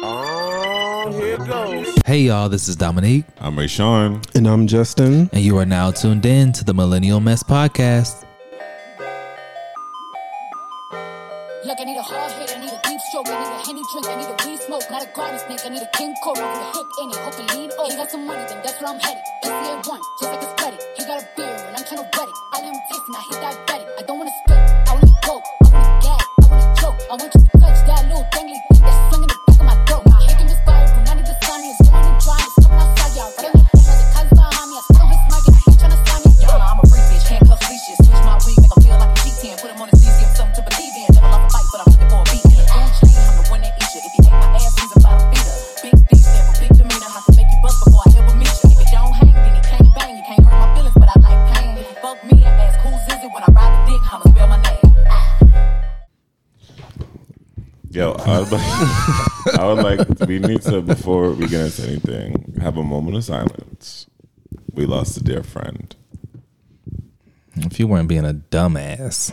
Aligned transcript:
Oh, 0.00 1.10
here 1.12 1.36
goes. 1.38 1.94
Hey 2.06 2.20
y'all, 2.20 2.48
this 2.48 2.66
is 2.68 2.76
Dominique, 2.76 3.26
I'm 3.40 3.58
Ray 3.58 3.66
Sean. 3.66 4.22
And 4.34 4.46
I'm 4.46 4.66
Justin. 4.66 5.28
and 5.32 5.42
you 5.42 5.58
are 5.58 5.66
now 5.66 5.90
tuned 5.90 6.24
in 6.24 6.52
to 6.52 6.64
the 6.64 6.72
Millennial 6.72 7.20
Mess 7.20 7.42
Podcast. 7.42 8.24
To 60.80 60.94
before 60.94 61.30
we 61.32 61.46
get 61.46 61.60
into 61.66 61.82
anything 61.88 62.54
have 62.60 62.76
a 62.76 62.82
moment 62.82 63.16
of 63.16 63.24
silence. 63.24 64.06
We 64.72 64.86
lost 64.86 65.16
a 65.16 65.22
dear 65.24 65.42
friend. 65.42 65.94
If 67.56 67.80
you 67.80 67.86
weren't 67.88 68.08
being 68.08 68.24
a 68.24 68.34
dumbass, 68.34 69.32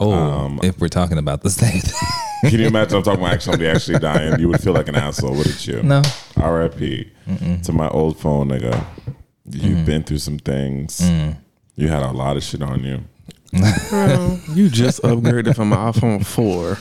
oh, 0.00 0.12
Um, 0.12 0.60
if 0.62 0.78
we're 0.80 0.88
talking 0.88 1.18
about 1.18 1.42
the 1.42 1.50
same 1.50 1.80
thing, 1.80 2.50
Can 2.50 2.60
you 2.60 2.66
imagine 2.66 2.96
I'm 2.98 3.02
talking 3.02 3.24
about 3.24 3.42
somebody 3.42 3.66
actually 3.68 3.98
dying? 3.98 4.38
You 4.40 4.48
would 4.48 4.60
feel 4.62 4.72
like 4.72 4.88
an 4.88 4.94
asshole, 4.94 5.34
wouldn't 5.34 5.66
you? 5.66 5.82
no, 5.82 6.02
R.I.P. 6.36 7.10
to 7.64 7.72
my 7.72 7.88
old 7.88 8.18
phone, 8.18 8.48
nigga. 8.48 8.84
You've 9.50 9.84
been 9.84 10.02
through 10.04 10.18
some 10.18 10.38
things. 10.38 11.00
You 11.76 11.88
had 11.88 12.02
a 12.02 12.10
lot 12.12 12.36
of 12.36 12.42
shit 12.42 12.62
on 12.62 12.82
you. 12.84 13.04
You 14.54 14.68
just 14.70 15.02
upgraded 15.02 15.54
from 15.54 15.72
an 15.72 15.78
iPhone 15.78 16.24
4. 16.24 16.78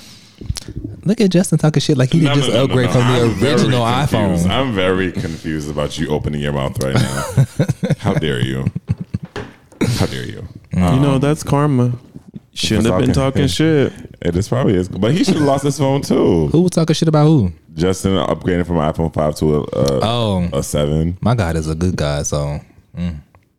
Look 1.04 1.22
at 1.22 1.30
Justin 1.32 1.58
talking 1.58 1.80
shit 1.82 1.98
like 1.98 2.12
he 2.12 2.20
did 2.20 2.26
No, 2.26 2.36
just 2.36 2.48
no, 2.50 2.54
no, 2.54 2.60
no, 2.60 2.66
upgrade 2.66 2.88
no. 2.88 2.92
from 2.94 3.02
I'm 3.04 3.40
the 3.40 3.52
original 3.54 3.82
iPhone. 3.82 4.50
I'm 4.50 4.74
very 4.74 5.12
confused 5.12 5.70
about 5.70 5.98
you 5.98 6.08
opening 6.10 6.42
your 6.42 6.54
mouth 6.54 6.82
right 6.84 6.96
now. 6.96 7.46
How 8.00 8.14
dare 8.14 8.42
you? 8.42 8.66
How 9.98 10.06
dare 10.08 10.26
you? 10.26 10.48
you 10.74 10.80
know, 10.80 11.20
that's 11.20 11.44
karma. 11.44 11.94
Shouldn't 12.54 12.88
have 12.88 13.00
been 13.00 13.14
talking- 13.14 13.44
talking 13.44 13.48
shit. 13.48 13.94
It 14.22 14.36
is 14.36 14.48
probably 14.50 14.74
is, 14.74 14.90
but 14.90 15.12
he 15.12 15.24
should 15.24 15.36
have 15.36 15.44
lost 15.44 15.64
his 15.64 15.78
phone 15.78 16.02
too. 16.02 16.48
Who 16.48 16.62
was 16.64 16.72
talking 16.72 16.96
shit 16.96 17.08
about 17.08 17.26
who? 17.28 17.52
Justin 17.76 18.14
upgrading 18.14 18.66
from 18.66 18.78
iPhone 18.78 19.14
five 19.14 19.36
to 19.36 19.58
a 19.58 19.60
a, 19.62 20.00
Oh, 20.02 20.50
a 20.52 20.64
seven. 20.64 21.16
my 21.22 21.36
God 21.36 21.56
is 21.58 21.70
a 21.70 21.76
good 21.76 21.96
guy, 21.96 22.24
so 22.24 22.60
mm. 22.98 23.16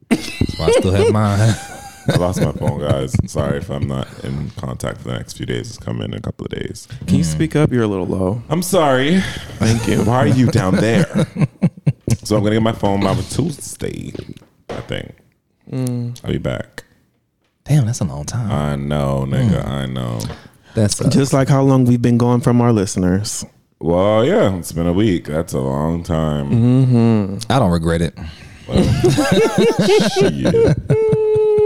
that's 0.09 0.59
why 0.59 0.67
I 0.67 0.71
still 0.73 0.91
have 0.93 1.13
mine. 1.13 1.55
I 2.09 2.17
lost 2.17 2.41
my 2.41 2.53
phone, 2.53 2.81
guys. 2.81 3.15
Sorry 3.31 3.59
if 3.59 3.71
I'm 3.71 3.87
not 3.87 4.07
in 4.25 4.51
contact 4.51 4.99
for 4.99 5.09
the 5.09 5.15
next 5.15 5.37
few 5.37 5.47
days. 5.47 5.69
It's 5.69 5.79
coming 5.79 6.05
in 6.05 6.15
a 6.15 6.21
couple 6.21 6.47
of 6.47 6.53
days. 6.53 6.87
Can 7.07 7.17
you 7.17 7.25
speak 7.25 7.57
up? 7.57 7.73
You're 7.73 7.83
a 7.85 7.89
little 7.89 8.07
low. 8.07 8.43
I'm 8.49 8.63
sorry. 8.63 9.21
Thank 9.59 9.89
you. 9.89 10.05
Why 10.05 10.19
are 10.19 10.27
you 10.27 10.51
down 10.51 10.77
there? 10.77 11.07
so 12.25 12.37
I'm 12.37 12.43
gonna 12.43 12.57
get 12.57 12.63
my 12.63 12.73
phone 12.73 13.01
by 13.01 13.15
Tuesday. 13.15 14.13
I 14.69 14.81
think. 14.83 15.15
I'll 16.25 16.31
be 16.33 16.39
back. 16.39 16.85
Damn, 17.65 17.87
that's 17.87 18.01
a 18.01 18.05
long 18.05 18.25
time. 18.25 18.51
I 18.51 18.77
know, 18.77 19.25
nigga. 19.27 19.67
I 19.67 19.87
know. 19.87 20.21
That's 20.75 20.99
Just 21.09 21.33
like 21.33 21.49
how 21.49 21.63
long 21.63 21.85
we've 21.85 22.03
been 22.03 22.19
gone 22.19 22.41
from 22.41 22.61
our 22.61 22.73
listeners. 22.73 23.45
Well, 23.81 24.25
yeah, 24.25 24.57
it's 24.57 24.73
been 24.73 24.87
a 24.87 24.93
week. 24.93 25.25
That's 25.25 25.53
a 25.53 25.59
long 25.59 26.03
time. 26.03 26.51
Mm-hmm. 26.51 27.53
I 27.53 27.59
don't 27.59 27.71
regret 27.73 28.03
it. 28.03 28.15
Shit. 30.17 31.06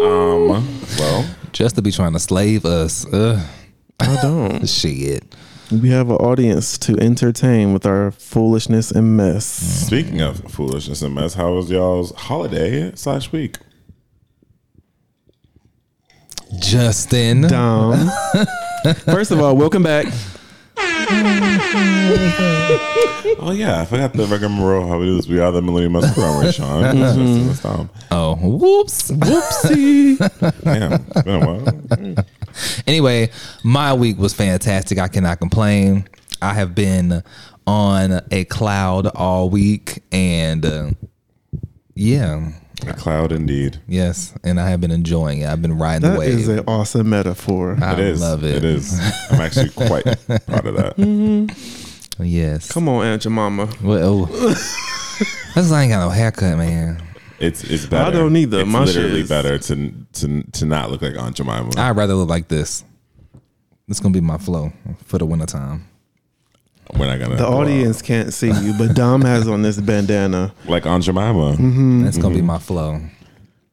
Um. 0.00 0.48
Well, 0.98 1.28
Just 1.52 1.76
to 1.76 1.82
be 1.82 1.90
trying 1.92 2.12
to 2.14 2.18
slave 2.20 2.64
us. 2.64 3.04
Ugh, 3.12 3.38
I 3.98 4.16
don't. 4.22 4.66
shit. 4.68 5.24
we 5.70 5.90
have 5.90 6.08
an 6.08 6.16
audience 6.16 6.78
to 6.78 6.98
entertain 6.98 7.72
with 7.74 7.84
our 7.86 8.10
foolishness 8.10 8.90
and 8.90 9.16
mess. 9.16 9.44
speaking 9.44 10.20
of 10.22 10.38
foolishness 10.50 11.02
and 11.02 11.14
mess, 11.14 11.34
how 11.34 11.52
was 11.52 11.70
y'all's 11.70 12.12
holiday 12.16 12.92
slash 12.94 13.30
week? 13.30 13.56
Justin. 16.58 17.42
Dom. 17.42 18.10
First 19.04 19.30
of 19.30 19.40
all, 19.40 19.54
welcome 19.56 19.82
back. 19.82 20.06
Oh 23.42 23.52
yeah, 23.52 23.80
I 23.80 23.84
forgot 23.86 24.12
the 24.12 24.26
rigmarole. 24.26 24.86
How 24.86 25.00
it 25.00 25.08
is. 25.08 25.28
We 25.28 25.38
are 25.40 25.50
the 25.50 25.62
Millennial 25.62 25.92
Mess 26.02 26.16
Ray 26.16 26.52
Sean. 26.52 26.84
It's 27.48 27.60
Dom. 27.62 27.88
Oh, 28.10 28.36
whoops. 28.36 29.10
Whoopsie. 29.10 30.18
Damn, 30.62 30.92
it's 30.92 31.22
been 31.22 31.42
a 31.42 31.46
while. 31.46 32.24
Anyway, 32.86 33.30
my 33.62 33.94
week 33.94 34.18
was 34.18 34.34
fantastic. 34.34 34.98
I 34.98 35.08
cannot 35.08 35.38
complain. 35.38 36.06
I 36.42 36.52
have 36.54 36.74
been 36.74 37.22
on 37.66 38.20
a 38.30 38.44
cloud 38.46 39.06
all 39.06 39.48
week 39.48 40.02
and 40.10 40.66
uh, 40.66 40.90
yeah, 41.94 42.50
A 42.86 42.92
cloud 42.94 43.32
indeed. 43.32 43.78
yes, 43.86 44.34
and 44.42 44.58
I 44.60 44.68
have 44.70 44.80
been 44.80 44.90
enjoying 44.90 45.40
it. 45.40 45.48
I've 45.48 45.62
been 45.62 45.78
riding 45.78 46.02
the 46.02 46.08
That 46.10 46.18
wave. 46.18 46.38
is 46.38 46.48
an 46.48 46.64
awesome 46.66 47.08
metaphor. 47.10 47.76
I 47.82 47.92
It 47.94 47.98
is. 48.00 48.20
love 48.20 48.42
it. 48.44 48.56
It 48.56 48.64
is. 48.64 48.98
I'm 49.30 49.40
actually 49.40 49.70
quite 49.70 50.04
proud 50.46 50.66
of 50.66 50.76
that. 50.76 50.96
Mm-hmm. 52.20 52.24
Yes. 52.24 52.70
Come 52.70 52.88
on, 52.88 53.06
Aunt 53.06 53.22
Jemima. 53.22 53.68
Well, 53.82 54.26
that's 54.26 55.54
'cause 55.54 55.72
I 55.72 55.84
ain't 55.84 55.92
got 55.92 56.00
no 56.04 56.10
haircut, 56.10 56.58
man. 56.58 57.02
It's 57.38 57.64
it's 57.64 57.86
better. 57.86 58.04
I 58.08 58.10
don't 58.10 58.36
either. 58.36 58.60
It's 58.60 58.68
My 58.68 58.84
shit 58.84 58.96
literally 58.96 59.22
better 59.22 59.58
to 59.58 59.92
to 60.14 60.42
to 60.42 60.66
not 60.66 60.90
look 60.90 61.00
like 61.00 61.16
Aunt 61.16 61.36
Jemima. 61.36 61.70
I'd 61.78 61.96
rather 61.96 62.12
look 62.14 62.28
like 62.28 62.48
this. 62.48 62.84
This 63.88 64.00
gonna 64.00 64.12
be 64.12 64.20
my 64.20 64.36
flow 64.36 64.70
for 65.06 65.16
the 65.18 65.24
wintertime. 65.24 65.86
We're 66.98 67.06
not 67.06 67.18
gonna 67.18 67.36
The 67.36 67.44
go 67.44 67.46
out. 67.46 67.52
audience 67.62 68.02
can't 68.02 68.32
see 68.32 68.50
you, 68.52 68.74
but 68.78 68.94
Dom 68.94 69.22
has 69.22 69.46
on 69.48 69.62
this 69.62 69.78
bandana. 69.80 70.52
like 70.66 70.86
Aunt 70.86 71.04
Jemima. 71.04 71.56
That's 72.04 72.18
gonna 72.18 72.34
be 72.34 72.42
my 72.42 72.58
flow. 72.58 73.00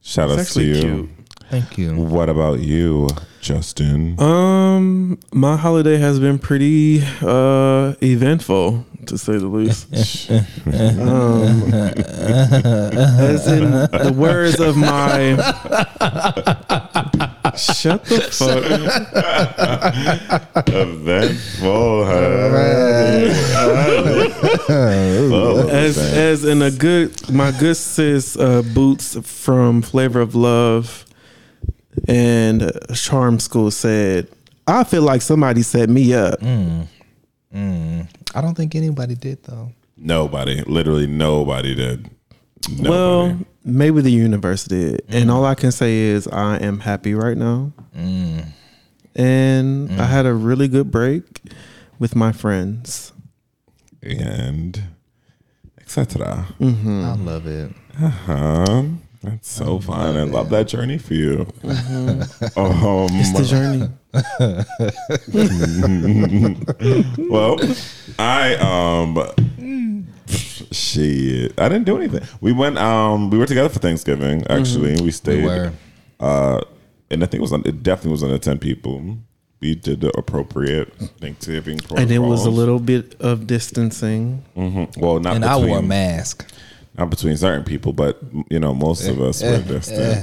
Shout 0.02 0.30
out 0.32 0.46
to 0.48 0.64
you. 0.64 0.80
cute. 0.82 1.10
Thank 1.50 1.78
you. 1.78 1.96
What 1.96 2.28
about 2.30 2.60
you, 2.60 3.08
Justin? 3.42 4.20
Um, 4.22 5.18
my 5.32 5.56
holiday 5.56 5.98
has 5.98 6.20
been 6.20 6.38
pretty 6.40 7.02
uh 7.22 7.94
eventful, 8.04 8.86
to 9.06 9.18
say 9.18 9.38
the 9.38 9.48
least. 9.48 9.88
um, 10.68 11.74
as 11.74 13.48
in 13.48 13.72
the 13.72 14.14
words 14.16 14.60
of 14.60 14.76
my. 14.78 15.36
Shut 17.58 18.06
the 18.06 18.22
fuck. 18.22 18.64
up! 20.58 20.70
Eventful. 20.70 22.06
As 25.70 25.98
as 25.98 26.46
in 26.46 26.62
a 26.62 26.72
good 26.72 27.30
my 27.32 27.52
good 27.52 27.76
sis 27.76 28.38
uh, 28.38 28.62
Boots 28.74 29.18
from 29.28 29.82
Flavor 29.82 30.22
of 30.22 30.36
Love 30.36 31.06
and 32.08 32.72
Charm 32.94 33.40
School 33.40 33.72
said, 33.72 34.28
I 34.68 34.84
feel 34.84 35.02
like 35.02 35.22
somebody 35.22 35.62
set 35.64 35.90
me 35.90 36.14
up. 36.14 36.42
I 36.44 36.88
don't 38.42 38.56
think 38.56 38.76
anybody 38.76 39.16
did 39.16 39.44
though. 39.44 39.72
Nobody, 39.98 40.62
literally 40.64 41.08
nobody 41.08 41.74
did. 41.74 42.10
Nobody. 42.70 42.90
Well, 42.90 43.40
maybe 43.68 44.02
the 44.02 44.12
universe 44.12 44.64
did. 44.66 45.02
And 45.10 45.30
all 45.30 45.46
I 45.46 45.54
can 45.56 45.72
say 45.72 45.98
is 45.98 46.28
I 46.28 46.58
am 46.58 46.80
happy 46.80 47.14
right 47.14 47.38
now. 47.38 47.74
And 49.16 49.92
I 50.00 50.06
had 50.06 50.26
a 50.26 50.34
really 50.34 50.68
good 50.68 50.90
break 50.92 51.42
with 52.00 52.16
my 52.16 52.32
friends. 52.32 53.12
and 54.04 54.82
etc. 55.82 56.46
I 56.62 56.66
love 57.16 57.48
it. 57.48 57.72
Uh 58.00 58.10
huh? 58.10 58.84
That's 59.24 59.50
so 59.50 59.80
fun. 59.80 60.16
I 60.16 60.24
love 60.24 60.50
that 60.52 60.68
journey 60.68 60.98
for 61.00 61.14
you. 61.16 61.42
um, 61.64 63.08
It's 63.14 63.32
the 63.34 63.44
journey. 63.44 63.90
well, 67.30 67.58
I 68.20 68.56
um 68.56 69.16
shit. 70.72 71.60
I 71.60 71.70
didn't 71.70 71.86
do 71.86 71.98
anything. 71.98 72.22
We 72.42 72.52
went 72.52 72.78
um 72.78 73.30
we 73.30 73.38
were 73.38 73.46
together 73.46 73.70
for 73.70 73.80
Thanksgiving 73.80 74.44
actually. 74.50 75.02
We 75.02 75.12
stayed 75.12 75.44
We 75.46 75.72
uh 76.20 76.62
and 77.10 77.24
I 77.24 77.26
think 77.28 77.40
it 77.40 77.42
was 77.42 77.54
on, 77.54 77.62
it 77.66 77.84
definitely 77.84 78.12
was 78.12 78.24
under 78.24 78.38
10 78.38 78.58
people. 78.60 79.18
we 79.62 79.74
did 79.76 80.02
the 80.02 80.10
appropriate 80.18 80.94
Thanksgiving 81.22 81.78
protocol. 81.78 82.00
And 82.00 82.12
it 82.12 82.20
was 82.20 82.46
a 82.46 82.50
little 82.52 82.80
bit 82.80 83.16
of 83.20 83.48
distancing. 83.48 84.44
Mhm. 84.56 84.98
well, 84.98 85.20
not 85.20 85.36
And 85.36 85.44
between, 85.44 85.64
I 85.64 85.68
wore 85.68 85.80
a 85.80 85.82
mask. 85.82 86.46
not 86.98 87.10
between 87.10 87.38
certain 87.38 87.64
people, 87.64 87.94
but 87.94 88.20
you 88.50 88.60
know, 88.60 88.74
most 88.74 89.08
of 89.08 89.20
us 89.22 89.42
were 89.42 89.62
distant. 89.62 90.18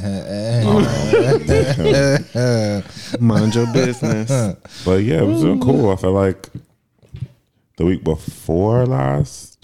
Mind 3.20 3.55
your 3.55 3.73
business. 3.73 4.31
But 4.85 5.02
yeah, 5.05 5.23
it 5.23 5.26
was 5.26 5.40
doing 5.43 5.61
cool. 5.61 5.90
I 5.90 5.97
felt 5.97 6.14
like 6.14 6.49
the 7.76 7.85
week 7.87 8.05
before 8.05 8.87
last, 8.87 9.58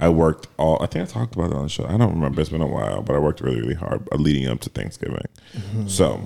I 0.00 0.08
worked 0.08 0.48
all. 0.58 0.82
I 0.82 0.86
think 0.86 1.08
I 1.08 1.12
talked 1.12 1.34
about 1.34 1.50
it 1.50 1.56
on 1.56 1.64
the 1.64 1.68
show. 1.68 1.84
I 1.86 1.96
don't 1.96 2.14
remember. 2.14 2.40
It's 2.40 2.50
been 2.50 2.62
a 2.62 2.66
while, 2.66 3.02
but 3.02 3.14
I 3.14 3.18
worked 3.18 3.40
really, 3.40 3.60
really 3.60 3.74
hard 3.74 4.08
uh, 4.12 4.16
leading 4.16 4.48
up 4.48 4.60
to 4.60 4.70
Thanksgiving. 4.70 5.26
Mm-hmm. 5.54 5.88
So 5.88 6.20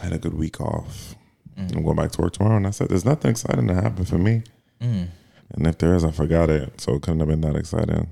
I 0.00 0.04
had 0.04 0.12
a 0.12 0.18
good 0.18 0.34
week 0.34 0.60
off. 0.60 1.14
Mm. 1.58 1.76
I'm 1.76 1.82
going 1.84 1.96
back 1.96 2.12
to 2.12 2.22
work 2.22 2.34
tomorrow, 2.34 2.56
and 2.56 2.66
I 2.66 2.70
said, 2.70 2.88
"There's 2.88 3.04
nothing 3.04 3.30
exciting 3.30 3.66
to 3.68 3.74
happen 3.74 4.04
for 4.04 4.18
me." 4.18 4.42
Mm. 4.80 5.08
And 5.52 5.66
if 5.66 5.78
there 5.78 5.94
is, 5.94 6.04
I 6.04 6.10
forgot 6.10 6.48
it, 6.50 6.80
so 6.80 6.94
it 6.94 7.02
couldn't 7.02 7.20
have 7.20 7.28
been 7.28 7.40
that 7.40 7.56
exciting. 7.56 8.08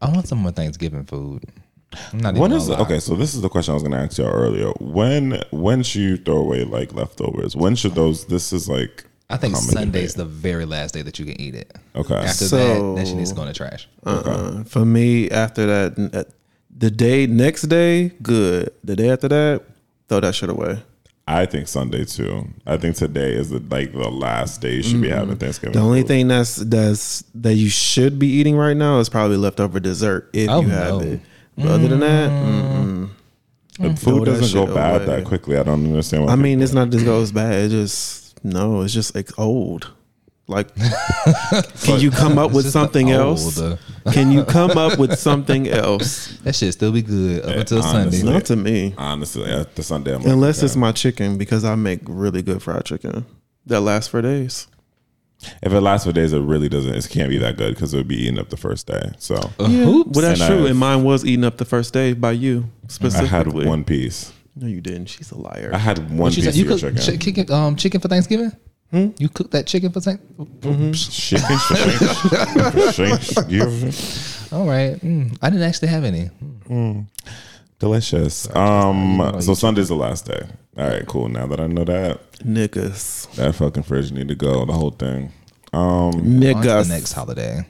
I 0.00 0.10
want 0.10 0.28
some 0.28 0.38
more 0.38 0.52
Thanksgiving 0.52 1.04
food. 1.04 1.44
I'm 2.12 2.18
not 2.20 2.34
When 2.34 2.52
is 2.52 2.68
lie. 2.68 2.78
okay? 2.80 3.00
So 3.00 3.14
this 3.14 3.34
is 3.34 3.40
the 3.40 3.48
question 3.48 3.72
I 3.72 3.74
was 3.74 3.82
going 3.82 3.92
to 3.92 3.98
ask 3.98 4.18
y'all 4.18 4.28
earlier. 4.28 4.70
When 4.78 5.42
when 5.50 5.82
should 5.82 6.02
you 6.02 6.16
throw 6.16 6.38
away 6.38 6.64
like 6.64 6.92
leftovers? 6.94 7.56
When 7.56 7.74
should 7.74 7.94
those? 7.94 8.26
This 8.26 8.52
is 8.52 8.68
like 8.68 9.04
I 9.30 9.36
think 9.36 9.54
how 9.54 9.60
many 9.60 9.72
Sunday's 9.72 10.14
the 10.14 10.24
very 10.24 10.64
last 10.64 10.94
day 10.94 11.02
that 11.02 11.18
you 11.18 11.26
can 11.26 11.38
eat 11.40 11.54
it. 11.54 11.76
Okay. 11.94 12.14
After 12.14 12.44
So- 12.46 12.94
that, 12.94 13.00
that 13.00 13.06
shit 13.06 13.16
needs 13.16 13.30
to 13.30 13.36
go 13.36 13.42
in 13.42 13.48
the 13.48 13.54
trash. 13.54 13.88
Uh-uh. 14.04 14.64
For 14.64 14.84
me, 14.84 15.30
after 15.30 15.66
that, 15.66 16.10
uh, 16.14 16.24
the 16.76 16.90
day 16.90 17.26
next 17.26 17.62
day, 17.62 18.12
good. 18.22 18.72
The 18.84 18.96
day 18.96 19.10
after 19.10 19.28
that, 19.28 19.62
throw 20.08 20.20
that 20.20 20.34
shit 20.34 20.48
away. 20.48 20.82
I 21.26 21.44
think 21.44 21.68
Sunday 21.68 22.06
too. 22.06 22.48
I 22.66 22.78
think 22.78 22.96
today 22.96 23.34
is 23.34 23.50
the, 23.50 23.62
like 23.68 23.92
the 23.92 24.08
last 24.08 24.62
day 24.62 24.76
you 24.76 24.82
should 24.82 25.02
be 25.02 25.10
having 25.10 25.28
mm-hmm. 25.28 25.38
Thanksgiving. 25.38 25.74
The 25.74 25.80
only 25.80 26.00
food. 26.00 26.08
thing 26.08 26.28
that's 26.28 26.56
that's 26.56 27.22
that 27.34 27.52
you 27.52 27.68
should 27.68 28.18
be 28.18 28.28
eating 28.28 28.56
right 28.56 28.76
now 28.76 28.98
is 28.98 29.10
probably 29.10 29.36
leftover 29.36 29.78
dessert 29.78 30.30
if 30.32 30.48
Oh, 30.48 30.62
you 30.62 30.68
have 30.68 30.88
no. 30.88 31.00
it. 31.00 31.20
But 31.58 31.66
other 31.66 31.88
than 31.88 32.00
that, 32.00 32.30
mm. 32.30 32.62
mm-mm. 32.62 33.10
the 33.78 33.88
mm. 33.88 33.98
food 33.98 34.24
doesn't 34.24 34.54
go 34.54 34.72
bad 34.74 35.02
away. 35.02 35.16
that 35.16 35.24
quickly. 35.26 35.58
I 35.58 35.64
don't 35.64 35.84
understand. 35.84 36.24
Why 36.24 36.32
I 36.32 36.36
mean, 36.36 36.62
it's 36.62 36.72
not 36.72 36.88
just 36.88 37.04
goes 37.04 37.30
bad. 37.30 37.52
It 37.64 37.68
just 37.70 38.27
no, 38.44 38.82
it's 38.82 38.92
just 38.94 39.14
like 39.14 39.38
old. 39.38 39.90
Like, 40.50 40.74
can 41.82 42.00
you 42.00 42.10
come 42.10 42.38
up 42.38 42.52
with 42.52 42.70
something 42.70 43.10
else? 43.10 43.60
uh, 43.60 43.76
Can 44.12 44.32
you 44.32 44.44
come 44.44 44.78
up 44.78 44.98
with 44.98 45.18
something 45.18 45.68
else? 45.68 46.28
That 46.38 46.54
shit 46.54 46.72
still 46.72 46.90
be 46.90 47.02
good 47.02 47.44
up 47.44 47.54
until 47.56 47.82
honestly. 47.82 48.18
Sunday. 48.20 48.32
Not 48.32 48.44
to 48.46 48.56
me, 48.56 48.94
honestly 48.96 49.44
at 49.50 49.76
the 49.76 49.82
Sunday. 49.82 50.14
I'm 50.14 50.24
unless 50.24 50.62
it's 50.62 50.74
my 50.76 50.92
chicken 50.92 51.36
because 51.36 51.64
I 51.64 51.74
make 51.74 52.00
really 52.06 52.40
good 52.40 52.62
fried 52.62 52.86
chicken 52.86 53.26
that 53.66 53.82
lasts 53.82 54.08
for 54.08 54.22
days. 54.22 54.68
if 55.62 55.70
it 55.72 55.80
lasts 55.82 56.06
for 56.06 56.12
days, 56.12 56.32
it 56.32 56.40
really 56.40 56.70
doesn't. 56.70 56.94
It 56.94 57.06
can't 57.10 57.28
be 57.28 57.36
that 57.38 57.58
good 57.58 57.74
because 57.74 57.92
it 57.92 57.98
would 57.98 58.08
be 58.08 58.16
eaten 58.22 58.38
up 58.38 58.48
the 58.48 58.56
first 58.56 58.86
day. 58.86 59.10
So 59.18 59.34
Yeah, 59.60 59.84
well, 59.84 60.04
that's 60.04 60.40
And 60.40 60.48
true. 60.50 60.60
I've- 60.60 60.68
and 60.70 60.78
mine 60.78 61.04
was 61.04 61.26
eaten 61.26 61.44
up 61.44 61.58
the 61.58 61.66
first 61.66 61.92
day 61.92 62.14
by 62.14 62.32
you 62.32 62.70
specifically. 62.88 63.28
I 63.28 63.38
had 63.38 63.68
one 63.68 63.84
piece. 63.84 64.32
No, 64.60 64.66
you 64.66 64.80
didn't. 64.80 65.06
She's 65.06 65.30
a 65.30 65.38
liar. 65.38 65.70
I 65.72 65.78
had 65.78 65.98
one 66.10 66.18
What 66.18 66.34
piece 66.34 66.44
said? 66.44 66.54
You 66.54 66.64
of 66.72 66.80
your 66.80 66.90
cook 66.90 67.00
chicken. 67.00 67.18
chicken. 67.20 67.44
chicken, 67.46 67.54
um, 67.54 67.76
chicken 67.76 68.00
for 68.00 68.08
Thanksgiving? 68.08 68.52
Hmm? 68.90 69.08
You 69.18 69.28
cooked 69.28 69.50
that 69.52 69.66
chicken 69.66 69.92
for 69.92 70.00
Thanksgiving? 70.00 70.92
Chicken 70.94 71.58
for 71.58 71.74
shanks. 71.74 72.20
For 72.72 72.92
shanks. 72.92 73.36
You 73.48 73.62
ever- 73.62 74.56
All 74.56 74.66
right. 74.66 74.98
Mm, 75.00 75.36
I 75.42 75.50
didn't 75.50 75.64
actually 75.64 75.88
have 75.88 76.04
any. 76.04 76.30
Delicious. 77.78 78.48
Um. 78.56 79.36
So 79.40 79.54
Sunday's 79.54 79.88
the 79.88 79.94
last 79.94 80.26
day. 80.26 80.42
All 80.76 80.88
right. 80.88 81.06
Cool. 81.06 81.28
Now 81.28 81.46
that 81.46 81.60
I 81.60 81.66
know 81.68 81.84
that, 81.84 82.32
Niggas. 82.40 83.30
that 83.36 83.54
fucking 83.54 83.84
fridge 83.84 84.10
need 84.10 84.28
to 84.28 84.34
go. 84.34 84.64
The 84.64 84.72
whole 84.72 84.90
thing. 84.90 85.32
Um. 85.72 85.80
On 85.82 86.12
to 86.12 86.18
Niggas. 86.20 86.88
the 86.88 86.94
next 86.94 87.12
holiday. 87.12 87.64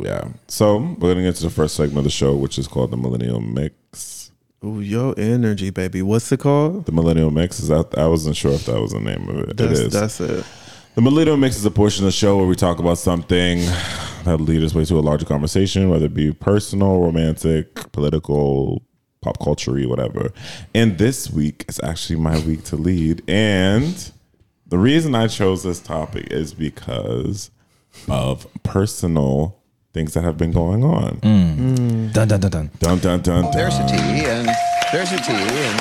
Yeah. 0.00 0.28
So 0.46 0.76
we're 0.98 1.14
gonna 1.14 1.22
get 1.22 1.34
to 1.36 1.42
the 1.44 1.50
first 1.50 1.74
segment 1.74 1.98
of 1.98 2.04
the 2.04 2.10
show, 2.10 2.36
which 2.36 2.58
is 2.58 2.68
called 2.68 2.92
the 2.92 2.96
Millennial 2.96 3.40
Mix. 3.40 4.27
Ooh, 4.64 4.80
your 4.80 5.14
energy, 5.16 5.70
baby. 5.70 6.02
What's 6.02 6.32
it 6.32 6.40
called? 6.40 6.86
The 6.86 6.92
Millennial 6.92 7.30
Mix 7.30 7.60
is 7.60 7.68
that 7.68 7.96
I 7.96 8.06
wasn't 8.08 8.36
sure 8.36 8.52
if 8.52 8.66
that 8.66 8.80
was 8.80 8.92
the 8.92 9.00
name 9.00 9.28
of 9.28 9.48
it. 9.48 9.56
That's, 9.56 9.78
it 9.78 9.86
is. 9.86 9.92
That's 9.92 10.20
it. 10.20 10.44
The 10.96 11.00
Millennial 11.00 11.36
Mix 11.36 11.56
is 11.56 11.64
a 11.64 11.70
portion 11.70 12.04
of 12.04 12.08
the 12.08 12.12
show 12.12 12.36
where 12.36 12.46
we 12.46 12.56
talk 12.56 12.80
about 12.80 12.98
something 12.98 13.60
that 14.24 14.38
leads 14.40 14.64
us 14.64 14.74
way 14.74 14.84
to 14.84 14.98
a 14.98 15.00
larger 15.00 15.26
conversation, 15.26 15.88
whether 15.90 16.06
it 16.06 16.14
be 16.14 16.32
personal, 16.32 17.00
romantic, 17.00 17.92
political, 17.92 18.82
pop 19.20 19.38
culture, 19.38 19.78
whatever. 19.88 20.32
And 20.74 20.98
this 20.98 21.30
week 21.30 21.64
is 21.68 21.78
actually 21.84 22.18
my 22.18 22.40
week 22.40 22.64
to 22.64 22.76
lead. 22.76 23.22
And 23.28 24.10
the 24.66 24.78
reason 24.78 25.14
I 25.14 25.28
chose 25.28 25.62
this 25.62 25.78
topic 25.78 26.32
is 26.32 26.52
because 26.52 27.52
of 28.08 28.46
personal 28.64 29.62
things 29.92 30.14
that 30.14 30.22
have 30.24 30.36
been 30.36 30.52
going 30.52 30.84
on. 30.84 31.18
Dun 32.12 32.28
dun 32.28 32.40
dun 32.40 32.50
dun. 32.50 32.70
Dun 32.78 32.98
dun 32.98 33.20
dun. 33.20 33.44
Oh, 33.46 33.52
there's 33.52 33.74
a 33.76 33.86
dun. 33.86 33.98
And 33.98 34.48
there's 34.92 35.12
a 35.12 35.16
T, 35.18 35.32
and 35.32 35.80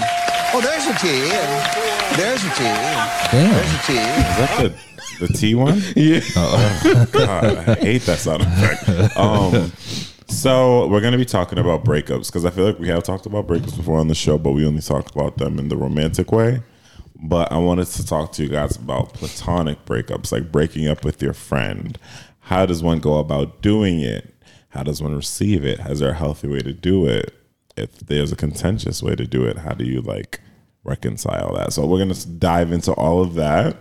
oh, 0.53 0.61
there's 0.61 0.85
a 0.87 0.93
T, 0.99 1.07
and 1.09 2.19
there's 2.19 2.43
a 2.43 2.49
T, 2.49 2.63
and 2.65 3.31
Damn. 3.31 3.53
there's 3.53 3.73
a 3.73 3.77
T. 3.85 3.93
Is 3.93 4.37
that 4.37 4.73
the, 5.19 5.27
the 5.27 5.33
T 5.33 5.55
one? 5.55 5.81
Yeah. 5.95 7.05
God, 7.11 7.45
I 7.69 7.75
hate 7.75 8.01
that 8.03 8.19
sound 8.19 8.43
effect. 8.43 9.17
Um, 9.17 9.71
so 10.29 10.87
we're 10.87 11.01
gonna 11.01 11.17
be 11.17 11.25
talking 11.25 11.57
about 11.59 11.83
breakups 11.85 12.27
because 12.27 12.45
I 12.45 12.49
feel 12.49 12.65
like 12.65 12.79
we 12.79 12.87
have 12.89 13.03
talked 13.03 13.25
about 13.25 13.47
breakups 13.47 13.75
before 13.77 13.97
on 13.99 14.07
the 14.07 14.15
show, 14.15 14.37
but 14.37 14.51
we 14.51 14.65
only 14.65 14.81
talked 14.81 15.15
about 15.15 15.37
them 15.37 15.57
in 15.59 15.69
the 15.69 15.77
romantic 15.77 16.31
way. 16.31 16.61
But 17.19 17.51
I 17.51 17.57
wanted 17.57 17.87
to 17.87 18.05
talk 18.05 18.31
to 18.33 18.43
you 18.43 18.49
guys 18.49 18.75
about 18.75 19.13
platonic 19.13 19.83
breakups, 19.85 20.31
like 20.31 20.51
breaking 20.51 20.87
up 20.87 21.03
with 21.03 21.21
your 21.21 21.33
friend. 21.33 21.97
How 22.47 22.65
does 22.65 22.81
one 22.81 22.99
go 22.99 23.17
about 23.17 23.61
doing 23.61 23.99
it? 23.99 24.33
How 24.69 24.81
does 24.83 25.01
one 25.01 25.13
receive 25.13 25.65
it? 25.65 25.81
Is 25.81 25.99
there 25.99 26.11
a 26.11 26.13
healthy 26.13 26.47
way 26.47 26.59
to 26.59 26.71
do 26.71 27.05
it? 27.05 27.33
If 27.75 27.99
there's 27.99 28.31
a 28.31 28.37
contentious 28.37 29.03
way 29.03 29.15
to 29.15 29.27
do 29.27 29.43
it, 29.45 29.57
how 29.57 29.73
do 29.73 29.83
you 29.83 29.99
like 30.01 30.39
reconcile 30.85 31.53
that? 31.55 31.73
So 31.73 31.85
we're 31.85 31.99
gonna 31.99 32.13
dive 32.39 32.71
into 32.71 32.93
all 32.93 33.21
of 33.21 33.33
that. 33.35 33.75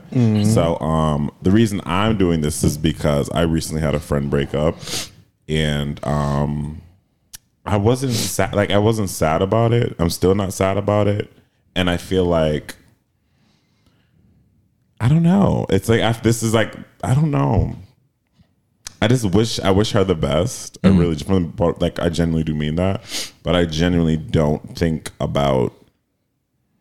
So 0.53 0.79
um, 0.81 1.31
the 1.43 1.53
reason 1.53 1.81
I'm 1.87 2.19
doing 2.19 2.41
this 2.41 2.65
is 2.65 2.77
because 2.77 3.31
I 3.31 3.43
recently 3.43 3.83
had 3.83 3.95
a 3.95 4.01
friend 4.01 4.29
break 4.29 4.53
up, 4.53 4.77
and 5.49 6.05
um, 6.05 6.83
I 7.65 7.77
wasn't 7.77 8.15
sad. 8.15 8.55
Like 8.55 8.73
I 8.73 8.79
wasn't 8.79 9.11
sad 9.11 9.43
about 9.43 9.73
it. 9.73 9.95
I'm 10.01 10.11
still 10.11 10.35
not 10.35 10.53
sad 10.53 10.77
about 10.77 11.07
it, 11.07 11.33
and 11.77 11.89
I 11.89 11.99
feel 11.99 12.25
like 12.25 12.75
I 15.01 15.09
don't 15.09 15.23
know. 15.23 15.67
It's 15.71 15.89
like 15.89 16.01
I, 16.01 16.13
this 16.13 16.43
is 16.43 16.53
like 16.53 16.75
I 17.05 17.15
don't 17.15 17.31
know. 17.31 17.77
I 19.01 19.09
just 19.09 19.25
wish 19.27 19.61
I 19.61 19.71
wish 19.71 19.93
her 19.93 20.05
the 20.05 20.15
best. 20.15 20.79
I 20.83 20.89
mm-hmm. 20.89 20.99
really 20.99 21.17
from 21.17 21.53
the- 21.57 21.75
like 21.81 21.99
I 21.99 22.09
genuinely 22.09 22.45
do 22.45 22.55
mean 22.55 22.77
that, 22.77 23.03
but 23.43 23.55
I 23.55 23.65
genuinely 23.65 24.17
don't 24.17 24.77
think 24.77 25.11
about 25.21 25.73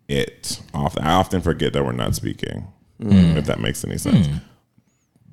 it 0.08 0.62
often. 0.74 1.04
I 1.04 1.14
often 1.14 1.42
forget 1.42 1.74
that 1.74 1.84
we're 1.84 1.92
not 1.92 2.16
speaking. 2.16 2.68
Mm. 3.02 3.36
If 3.36 3.46
that 3.46 3.60
makes 3.60 3.84
any 3.84 3.98
sense. 3.98 4.28
Mm. 4.28 4.42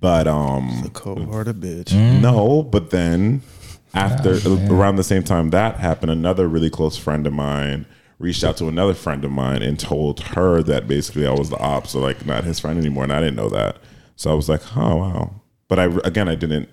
But 0.00 0.26
um, 0.26 0.90
Cold 0.92 1.28
hearted 1.28 1.60
bitch. 1.60 1.90
Mm. 1.90 2.20
no, 2.20 2.62
but 2.64 2.90
then 2.90 3.42
after 3.94 4.38
ah, 4.44 4.66
around 4.68 4.96
the 4.96 5.04
same 5.04 5.22
time 5.22 5.50
that 5.50 5.76
happened, 5.76 6.10
another 6.10 6.48
really 6.48 6.70
close 6.70 6.96
friend 6.96 7.26
of 7.26 7.32
mine 7.32 7.86
reached 8.18 8.42
out 8.44 8.56
to 8.56 8.68
another 8.68 8.94
friend 8.94 9.24
of 9.24 9.30
mine 9.30 9.62
and 9.62 9.78
told 9.78 10.20
her 10.20 10.62
that 10.62 10.88
basically 10.88 11.26
I 11.26 11.32
was 11.32 11.50
the 11.50 11.58
op, 11.58 11.86
so 11.86 12.00
like 12.00 12.24
not 12.26 12.44
his 12.44 12.58
friend 12.58 12.78
anymore, 12.78 13.04
and 13.04 13.12
I 13.12 13.20
didn't 13.20 13.36
know 13.36 13.50
that. 13.50 13.76
So 14.16 14.30
I 14.30 14.34
was 14.34 14.48
like, 14.48 14.76
oh 14.76 14.96
wow. 14.96 15.41
But 15.72 15.78
I 15.78 15.84
again 16.04 16.28
I 16.28 16.34
didn't 16.34 16.68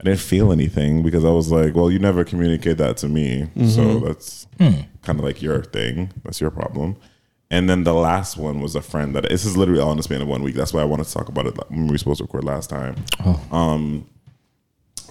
I 0.00 0.04
didn't 0.04 0.20
feel 0.20 0.52
anything 0.52 1.02
because 1.02 1.22
I 1.22 1.28
was 1.28 1.52
like, 1.52 1.74
well, 1.74 1.90
you 1.90 1.98
never 1.98 2.24
communicate 2.24 2.78
that 2.78 2.96
to 3.02 3.08
me, 3.10 3.50
so 3.68 3.98
that's 3.98 4.46
kind 5.02 5.18
of 5.18 5.20
like 5.22 5.42
your 5.42 5.62
thing. 5.64 6.10
That's 6.24 6.40
your 6.40 6.50
problem. 6.50 6.96
And 7.50 7.68
then 7.68 7.84
the 7.84 7.92
last 7.92 8.38
one 8.38 8.62
was 8.62 8.74
a 8.74 8.80
friend 8.80 9.14
that 9.16 9.28
this 9.28 9.44
is 9.44 9.54
literally 9.54 9.82
all 9.82 9.90
in 9.90 9.98
the 9.98 10.02
span 10.02 10.22
of 10.22 10.28
one 10.28 10.42
week. 10.42 10.54
That's 10.54 10.72
why 10.72 10.80
I 10.80 10.86
wanted 10.86 11.08
to 11.08 11.12
talk 11.12 11.28
about 11.28 11.44
it 11.44 11.58
when 11.68 11.88
we 11.88 11.90
were 11.90 11.98
supposed 11.98 12.20
to 12.20 12.24
record 12.24 12.42
last 12.44 12.70
time. 12.70 12.96
Um, 13.52 14.08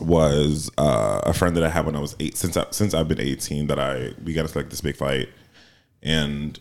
was 0.01 0.71
uh, 0.79 1.21
a 1.25 1.33
friend 1.33 1.55
that 1.57 1.63
I 1.63 1.69
had 1.69 1.85
when 1.85 1.95
I 1.95 1.99
was 1.99 2.15
eight. 2.19 2.37
Since 2.37 2.57
I, 2.57 2.65
since 2.71 2.95
I've 2.95 3.07
been 3.07 3.21
eighteen, 3.21 3.67
that 3.67 3.77
I 3.77 4.13
we 4.25 4.33
got 4.33 4.45
into 4.47 4.57
like 4.57 4.71
this 4.71 4.81
big 4.81 4.95
fight, 4.95 5.29
and 6.01 6.59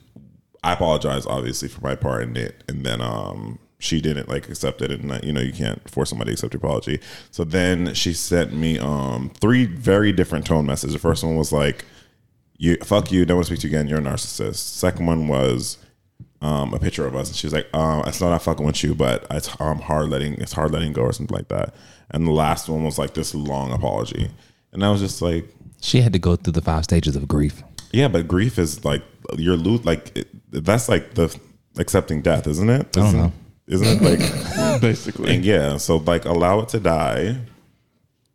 I 0.63 0.75
apologize 0.75 1.25
obviously 1.25 1.69
for 1.69 1.81
my 1.81 1.95
part 1.95 2.25
in 2.25 2.37
it. 2.37 2.65
And 2.69 2.85
then 2.85 3.01
um, 3.01 3.61
she 3.81 4.01
didn't 4.01 4.29
like 4.29 4.49
accept 4.49 4.83
it, 4.83 4.91
and 4.91 5.23
you 5.25 5.33
know 5.33 5.41
you 5.41 5.53
can't 5.53 5.89
force 5.89 6.11
somebody 6.11 6.31
to 6.31 6.33
accept 6.35 6.53
your 6.55 6.59
apology. 6.59 7.01
So 7.31 7.45
then 7.45 7.95
she 7.95 8.13
sent 8.13 8.53
me 8.53 8.79
um, 8.79 9.31
three 9.41 9.67
very 9.67 10.13
different 10.13 10.47
tone 10.47 10.67
messages. 10.67 10.95
The 10.95 10.99
first 10.99 11.23
one 11.23 11.37
was 11.37 11.53
like, 11.53 11.85
"You 12.57 12.77
fuck 12.83 13.13
you, 13.13 13.25
don't 13.25 13.37
want 13.37 13.47
to 13.47 13.53
speak 13.55 13.61
to 13.63 13.69
you 13.69 13.77
again. 13.79 13.89
You're 13.89 13.99
a 14.01 14.03
narcissist." 14.03 14.57
Second 14.57 15.07
one 15.07 15.29
was 15.29 15.79
um, 16.41 16.75
a 16.75 16.79
picture 16.79 17.07
of 17.07 17.15
us, 17.15 17.29
and 17.29 17.37
she 17.37 17.47
was 17.47 17.55
like, 17.55 17.69
um, 17.73 18.03
"It's 18.07 18.21
not 18.21 18.33
I'm 18.33 18.41
fucking 18.41 18.67
with 18.67 18.83
you, 18.83 18.95
but 18.95 19.27
it's 19.31 19.49
um, 19.61 19.79
hard 19.79 20.09
letting 20.11 20.35
it's 20.35 20.53
hard 20.53 20.73
letting 20.73 20.93
go 20.93 21.03
or 21.03 21.13
something 21.13 21.37
like 21.37 21.49
that." 21.49 21.75
And 22.11 22.27
the 22.27 22.33
last 22.33 22.69
one 22.69 22.85
was 22.85 22.99
like 22.99 23.15
this 23.15 23.35
long 23.35 23.71
apology, 23.73 24.31
and 24.73 24.85
I 24.85 24.91
was 24.91 25.01
just 25.01 25.21
like, 25.23 25.47
She 25.81 26.01
had 26.01 26.13
to 26.15 26.19
go 26.19 26.35
through 26.37 26.55
the 26.55 26.63
five 26.63 26.83
stages 26.85 27.15
of 27.15 27.29
grief. 27.29 27.63
"Yeah, 27.93 28.09
but 28.09 28.27
grief 28.27 28.59
is 28.59 28.85
like 28.85 29.03
you're 29.37 29.57
lo- 29.57 29.81
like 29.85 30.17
it, 30.17 30.29
that's 30.51 30.89
like 30.89 31.15
the 31.15 31.39
accepting 31.79 32.23
death, 32.23 32.49
isn't 32.49 32.69
it? 32.71 32.91
don't 32.93 33.07
Isn't, 33.07 33.21
know. 33.21 33.33
Isn't 33.69 33.87
it 33.87 34.03
like 34.03 34.81
Basically. 34.81 35.35
and 35.35 35.45
yeah, 35.45 35.77
so 35.77 35.99
like 35.99 36.25
allow 36.25 36.61
it 36.61 36.69
to 36.71 36.81
die 36.81 37.37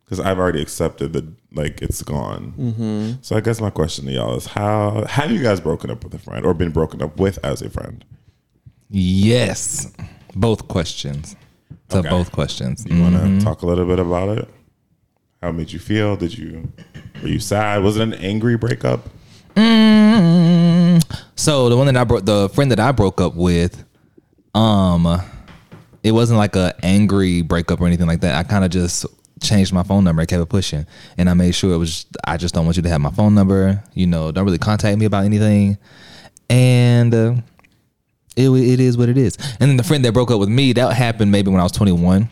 because 0.04 0.20
I've 0.20 0.38
already 0.38 0.62
accepted 0.62 1.12
that 1.14 1.24
like 1.52 1.82
it's 1.82 2.02
gone. 2.02 2.54
Mm-hmm. 2.58 3.12
So 3.22 3.36
I 3.36 3.40
guess 3.40 3.60
my 3.60 3.70
question 3.70 4.06
to 4.06 4.12
y'all 4.12 4.36
is 4.36 4.46
how 4.46 5.04
have 5.08 5.30
you 5.30 5.42
guys 5.42 5.60
broken 5.60 5.90
up 5.90 6.02
with 6.04 6.14
a 6.14 6.18
friend 6.18 6.44
or 6.46 6.54
been 6.54 6.70
broken 6.72 7.02
up 7.02 7.18
with 7.18 7.38
as 7.44 7.62
a 7.62 7.70
friend? 7.70 8.04
Yes. 8.90 9.92
Both 10.34 10.68
questions. 10.68 11.36
To 11.90 11.98
Okay. 11.98 12.08
both 12.08 12.32
questions. 12.32 12.84
You 12.88 13.00
want 13.00 13.14
to 13.16 13.44
talk 13.44 13.62
a 13.62 13.66
little 13.66 13.86
bit 13.86 13.98
about 13.98 14.38
it? 14.38 14.48
How 15.42 15.50
it 15.50 15.52
made 15.52 15.72
you 15.72 15.78
feel? 15.78 16.16
Did 16.16 16.36
you 16.36 16.72
were 17.22 17.28
you 17.28 17.38
sad? 17.40 17.82
Was 17.82 17.96
it 17.96 18.02
an 18.02 18.14
angry 18.14 18.56
breakup? 18.56 19.08
Mm. 19.54 21.02
So 21.36 21.68
the 21.68 21.76
one 21.76 21.86
that 21.86 21.96
I 21.96 22.04
broke, 22.04 22.24
the 22.24 22.48
friend 22.50 22.70
that 22.70 22.80
I 22.80 22.92
broke 22.92 23.20
up 23.20 23.34
with, 23.34 23.84
um, 24.54 25.20
it 26.02 26.12
wasn't 26.12 26.38
like 26.38 26.56
a 26.56 26.74
angry 26.82 27.42
breakup 27.42 27.80
or 27.80 27.86
anything 27.86 28.06
like 28.06 28.20
that. 28.20 28.34
I 28.34 28.42
kind 28.42 28.64
of 28.64 28.70
just 28.70 29.06
changed 29.42 29.72
my 29.72 29.82
phone 29.82 30.04
number 30.04 30.20
and 30.20 30.28
kept 30.28 30.42
it 30.42 30.48
pushing, 30.48 30.86
and 31.18 31.28
I 31.28 31.34
made 31.34 31.54
sure 31.54 31.74
it 31.74 31.78
was. 31.78 32.06
I 32.24 32.36
just 32.36 32.54
don't 32.54 32.64
want 32.64 32.76
you 32.76 32.82
to 32.82 32.88
have 32.88 33.00
my 33.00 33.10
phone 33.10 33.34
number. 33.34 33.82
You 33.94 34.06
know, 34.06 34.32
don't 34.32 34.44
really 34.44 34.58
contact 34.58 34.98
me 34.98 35.04
about 35.06 35.24
anything, 35.24 35.78
and. 36.48 37.14
Uh, 37.14 37.34
it, 38.36 38.48
it 38.50 38.80
is 38.80 38.98
what 38.98 39.08
it 39.08 39.16
is. 39.16 39.36
And 39.60 39.70
then 39.70 39.76
the 39.76 39.84
friend 39.84 40.04
that 40.04 40.12
broke 40.12 40.30
up 40.32 40.40
with 40.40 40.48
me, 40.48 40.72
that 40.72 40.92
happened 40.92 41.30
maybe 41.30 41.52
when 41.52 41.60
I 41.60 41.62
was 41.62 41.70
21. 41.70 42.28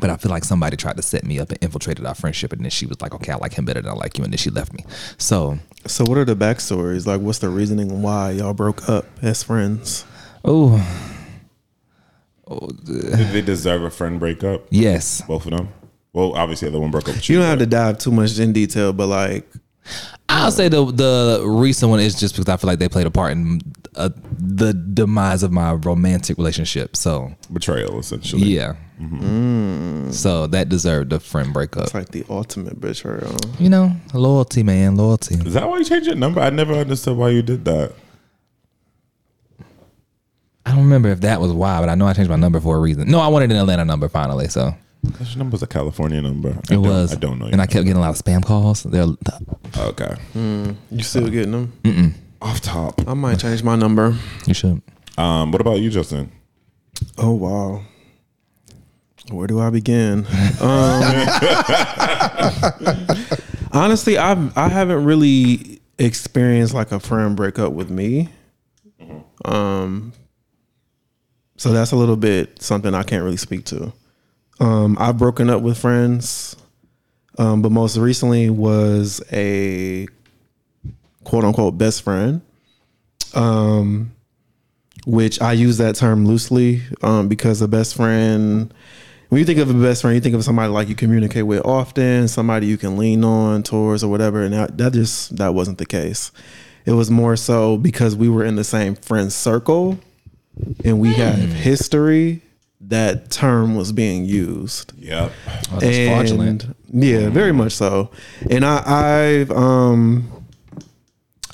But 0.00 0.10
I 0.10 0.16
feel 0.16 0.30
like 0.30 0.44
somebody 0.44 0.76
tried 0.76 0.96
to 0.96 1.02
set 1.02 1.24
me 1.24 1.40
up 1.40 1.50
and 1.50 1.58
infiltrated 1.60 2.06
our 2.06 2.14
friendship. 2.14 2.52
And 2.52 2.62
then 2.62 2.70
she 2.70 2.86
was 2.86 3.00
like, 3.00 3.14
okay, 3.14 3.32
I 3.32 3.36
like 3.36 3.54
him 3.54 3.64
better 3.64 3.80
than 3.82 3.90
I 3.90 3.94
like 3.94 4.16
you. 4.16 4.22
And 4.22 4.32
then 4.32 4.38
she 4.38 4.50
left 4.50 4.72
me. 4.72 4.84
So, 5.16 5.58
So 5.86 6.04
what 6.04 6.18
are 6.18 6.24
the 6.24 6.36
backstories? 6.36 7.04
Like 7.06 7.20
what's 7.20 7.38
the 7.40 7.48
reasoning 7.48 8.00
why 8.02 8.30
y'all 8.32 8.54
broke 8.54 8.88
up 8.88 9.06
as 9.22 9.42
friends? 9.42 10.04
oh, 10.44 10.76
Did 12.84 13.28
they 13.32 13.42
deserve 13.42 13.82
a 13.82 13.90
friend 13.90 14.18
breakup? 14.18 14.66
yes. 14.70 15.22
Both 15.26 15.46
of 15.46 15.52
them. 15.56 15.68
Well, 16.12 16.34
obviously 16.34 16.66
the 16.68 16.72
other 16.76 16.80
one 16.80 16.90
broke 16.90 17.08
up 17.08 17.14
with 17.16 17.28
You 17.28 17.34
you. 17.36 17.40
don't 17.42 17.50
have 17.50 17.58
to 17.60 17.66
dive 17.66 17.98
too 17.98 18.10
much 18.10 18.38
in 18.38 18.52
detail, 18.52 18.92
but 18.92 19.06
like 19.08 19.48
I'll 20.28 20.50
say 20.50 20.68
the 20.68 20.84
the 20.90 21.42
recent 21.46 21.90
one 21.90 22.00
is 22.00 22.18
just 22.18 22.34
because 22.34 22.48
I 22.52 22.56
feel 22.56 22.68
like 22.68 22.78
they 22.78 22.88
played 22.88 23.06
a 23.06 23.10
part 23.10 23.32
in 23.32 23.60
uh, 23.96 24.10
the 24.38 24.72
demise 24.74 25.42
of 25.42 25.50
my 25.52 25.72
romantic 25.74 26.36
relationship. 26.36 26.96
So, 26.96 27.34
betrayal 27.52 27.98
essentially. 27.98 28.42
yeah. 28.48 28.74
So 30.10 30.46
that 30.48 30.68
deserved 30.68 31.12
a 31.12 31.20
friend 31.20 31.52
breakup. 31.52 31.84
it's 31.84 31.94
like 31.94 32.08
the 32.10 32.24
ultimate 32.28 32.80
betrayal. 32.80 33.36
You 33.58 33.68
know, 33.70 33.92
loyalty, 34.14 34.62
man, 34.62 34.96
loyalty. 34.96 35.36
Is 35.36 35.54
that 35.54 35.68
why 35.68 35.78
you 35.78 35.84
changed 35.84 36.06
your 36.06 36.16
number? 36.16 36.40
I 36.40 36.50
never 36.50 36.74
understood 36.74 37.16
why 37.16 37.30
you 37.30 37.42
did 37.42 37.64
that. 37.66 37.92
I 40.68 40.72
don't 40.72 40.84
remember 40.84 41.08
if 41.08 41.20
that 41.22 41.40
was 41.40 41.50
why, 41.52 41.80
but 41.80 41.88
I 41.88 41.94
know 41.94 42.06
I 42.06 42.12
changed 42.12 42.28
my 42.30 42.36
number 42.36 42.60
for 42.60 42.76
a 42.76 42.78
reason. 42.80 43.10
No, 43.10 43.20
I 43.20 43.28
wanted 43.28 43.50
an 43.50 43.56
Atlanta 43.56 43.84
number 43.86 44.08
finally. 44.08 44.48
So 44.48 44.74
Because 45.02 45.30
your 45.34 45.38
number's 45.38 45.62
a 45.62 45.66
California 45.66 46.20
number. 46.20 46.50
I 46.70 46.74
it 46.74 46.76
was. 46.76 47.12
I 47.12 47.16
don't 47.16 47.38
know. 47.38 47.46
And 47.46 47.62
I 47.62 47.66
kept 47.66 47.84
getting 47.84 47.96
a 47.96 48.00
lot 48.00 48.10
of 48.10 48.16
spam 48.22 48.44
calls. 48.44 48.82
They're 48.82 49.06
Okay. 49.76 50.14
You 50.34 51.02
still 51.02 51.28
getting 51.30 51.52
them? 51.52 52.14
Off 52.42 52.60
top. 52.60 53.00
I 53.08 53.14
might 53.14 53.38
change 53.38 53.62
my 53.62 53.76
number. 53.76 54.14
you 54.46 54.54
should. 54.54 54.82
Um, 55.16 55.50
what 55.52 55.60
about 55.60 55.80
you, 55.80 55.88
Justin? 55.90 56.30
Oh 57.16 57.32
wow. 57.32 57.82
Where 59.30 59.46
do 59.46 59.60
I 59.60 59.70
begin? 59.70 60.26
Um, 60.60 61.02
honestly, 63.72 64.18
I've 64.18 64.56
I 64.56 64.68
haven't 64.68 65.04
really 65.04 65.80
experienced 65.98 66.74
like 66.74 66.92
a 66.92 67.00
friend 67.00 67.36
break 67.36 67.58
up 67.58 67.72
with 67.72 67.90
me. 67.90 68.28
Um, 69.44 70.12
so 71.58 71.72
that's 71.72 71.92
a 71.92 71.96
little 71.96 72.16
bit 72.16 72.62
something 72.62 72.94
I 72.94 73.02
can't 73.02 73.22
really 73.22 73.36
speak 73.36 73.66
to. 73.66 73.92
Um, 74.60 74.96
I've 74.98 75.18
broken 75.18 75.50
up 75.50 75.60
with 75.60 75.76
friends, 75.76 76.56
um, 77.36 77.62
but 77.62 77.70
most 77.70 77.96
recently 77.96 78.48
was 78.48 79.20
a 79.32 80.06
quote 81.24 81.44
unquote 81.44 81.76
best 81.76 82.02
friend. 82.02 82.40
Um, 83.34 84.12
which 85.06 85.40
I 85.40 85.52
use 85.52 85.78
that 85.78 85.94
term 85.94 86.26
loosely 86.26 86.82
um, 87.02 87.28
because 87.28 87.62
a 87.62 87.68
best 87.68 87.94
friend, 87.94 88.72
when 89.28 89.38
you 89.38 89.44
think 89.44 89.58
of 89.58 89.70
a 89.70 89.74
best 89.74 90.02
friend, 90.02 90.14
you 90.14 90.20
think 90.20 90.34
of 90.34 90.44
somebody 90.44 90.70
like 90.70 90.88
you 90.88 90.94
communicate 90.94 91.46
with 91.46 91.64
often, 91.64 92.28
somebody 92.28 92.66
you 92.66 92.76
can 92.76 92.96
lean 92.96 93.24
on 93.24 93.62
towards 93.62 94.04
or 94.04 94.10
whatever. 94.10 94.42
And 94.42 94.52
that, 94.52 94.76
that 94.78 94.92
just 94.92 95.36
that 95.36 95.54
wasn't 95.54 95.78
the 95.78 95.86
case. 95.86 96.30
It 96.84 96.92
was 96.92 97.10
more 97.10 97.36
so 97.36 97.76
because 97.76 98.16
we 98.16 98.28
were 98.28 98.44
in 98.44 98.56
the 98.56 98.64
same 98.64 98.94
friend 98.96 99.32
circle 99.32 99.98
and 100.84 101.00
we 101.00 101.14
have 101.14 101.38
history. 101.38 102.42
That 102.80 103.30
term 103.32 103.74
was 103.74 103.90
being 103.90 104.24
used 104.24 104.92
Yep. 104.98 105.32
Oh, 105.72 105.78
that's 105.80 105.98
fraudulent. 106.08 106.66
yeah, 106.92 107.28
very 107.28 107.52
much 107.52 107.72
so. 107.72 108.10
And 108.48 108.64
I, 108.64 108.82
I've 109.40 109.50
um 109.50 110.30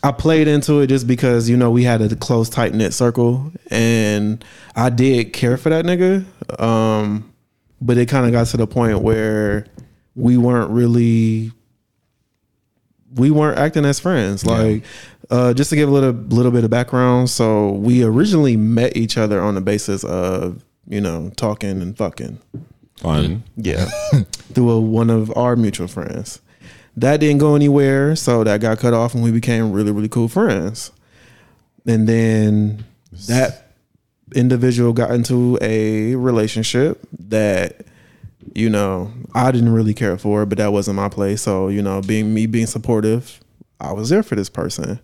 I 0.02 0.12
played 0.12 0.48
into 0.48 0.80
it 0.80 0.88
just 0.88 1.06
because 1.06 1.48
you 1.48 1.56
know 1.56 1.70
we 1.70 1.82
had 1.82 2.02
a 2.02 2.14
close 2.14 2.50
tight 2.50 2.74
knit 2.74 2.92
circle, 2.92 3.50
and 3.70 4.44
I 4.76 4.90
did 4.90 5.32
care 5.32 5.56
for 5.56 5.70
that 5.70 5.86
nigga. 5.86 6.26
Um, 6.60 7.32
but 7.80 7.96
it 7.96 8.06
kind 8.06 8.26
of 8.26 8.32
got 8.32 8.46
to 8.48 8.58
the 8.58 8.66
point 8.66 9.00
where 9.00 9.66
we 10.14 10.36
weren't 10.36 10.70
really 10.70 11.52
we 13.14 13.30
weren't 13.30 13.58
acting 13.58 13.84
as 13.84 13.98
friends. 13.98 14.44
Like, 14.44 14.84
uh, 15.30 15.54
just 15.54 15.70
to 15.70 15.76
give 15.76 15.88
a 15.88 15.92
little 15.92 16.12
little 16.12 16.52
bit 16.52 16.64
of 16.64 16.70
background, 16.70 17.30
so 17.30 17.72
we 17.72 18.02
originally 18.02 18.56
met 18.56 18.96
each 18.96 19.16
other 19.16 19.40
on 19.40 19.54
the 19.54 19.60
basis 19.60 20.04
of 20.04 20.64
you 20.86 21.00
know 21.00 21.30
talking 21.36 21.82
and 21.82 21.96
fucking. 21.96 22.38
Fun. 22.96 23.42
Yeah. 23.56 23.84
Through 24.32 24.70
a, 24.70 24.80
one 24.80 25.10
of 25.10 25.36
our 25.36 25.56
mutual 25.56 25.88
friends. 25.88 26.40
That 26.96 27.18
didn't 27.18 27.38
go 27.38 27.56
anywhere, 27.56 28.14
so 28.16 28.44
that 28.44 28.60
got 28.60 28.78
cut 28.78 28.94
off 28.94 29.14
and 29.14 29.22
we 29.22 29.32
became 29.32 29.72
really, 29.72 29.90
really 29.90 30.08
cool 30.08 30.28
friends. 30.28 30.92
And 31.86 32.08
then 32.08 32.84
that 33.28 33.72
individual 34.34 34.92
got 34.92 35.10
into 35.10 35.58
a 35.60 36.14
relationship 36.14 37.04
that, 37.18 37.84
you 38.54 38.70
know, 38.70 39.12
I 39.34 39.50
didn't 39.50 39.72
really 39.72 39.92
care 39.92 40.16
for, 40.16 40.46
but 40.46 40.58
that 40.58 40.72
wasn't 40.72 40.96
my 40.96 41.08
place. 41.08 41.42
So, 41.42 41.68
you 41.68 41.82
know, 41.82 42.00
being 42.00 42.32
me 42.32 42.46
being 42.46 42.66
supportive, 42.66 43.40
I 43.80 43.92
was 43.92 44.08
there 44.08 44.22
for 44.22 44.36
this 44.36 44.48
person. 44.48 45.00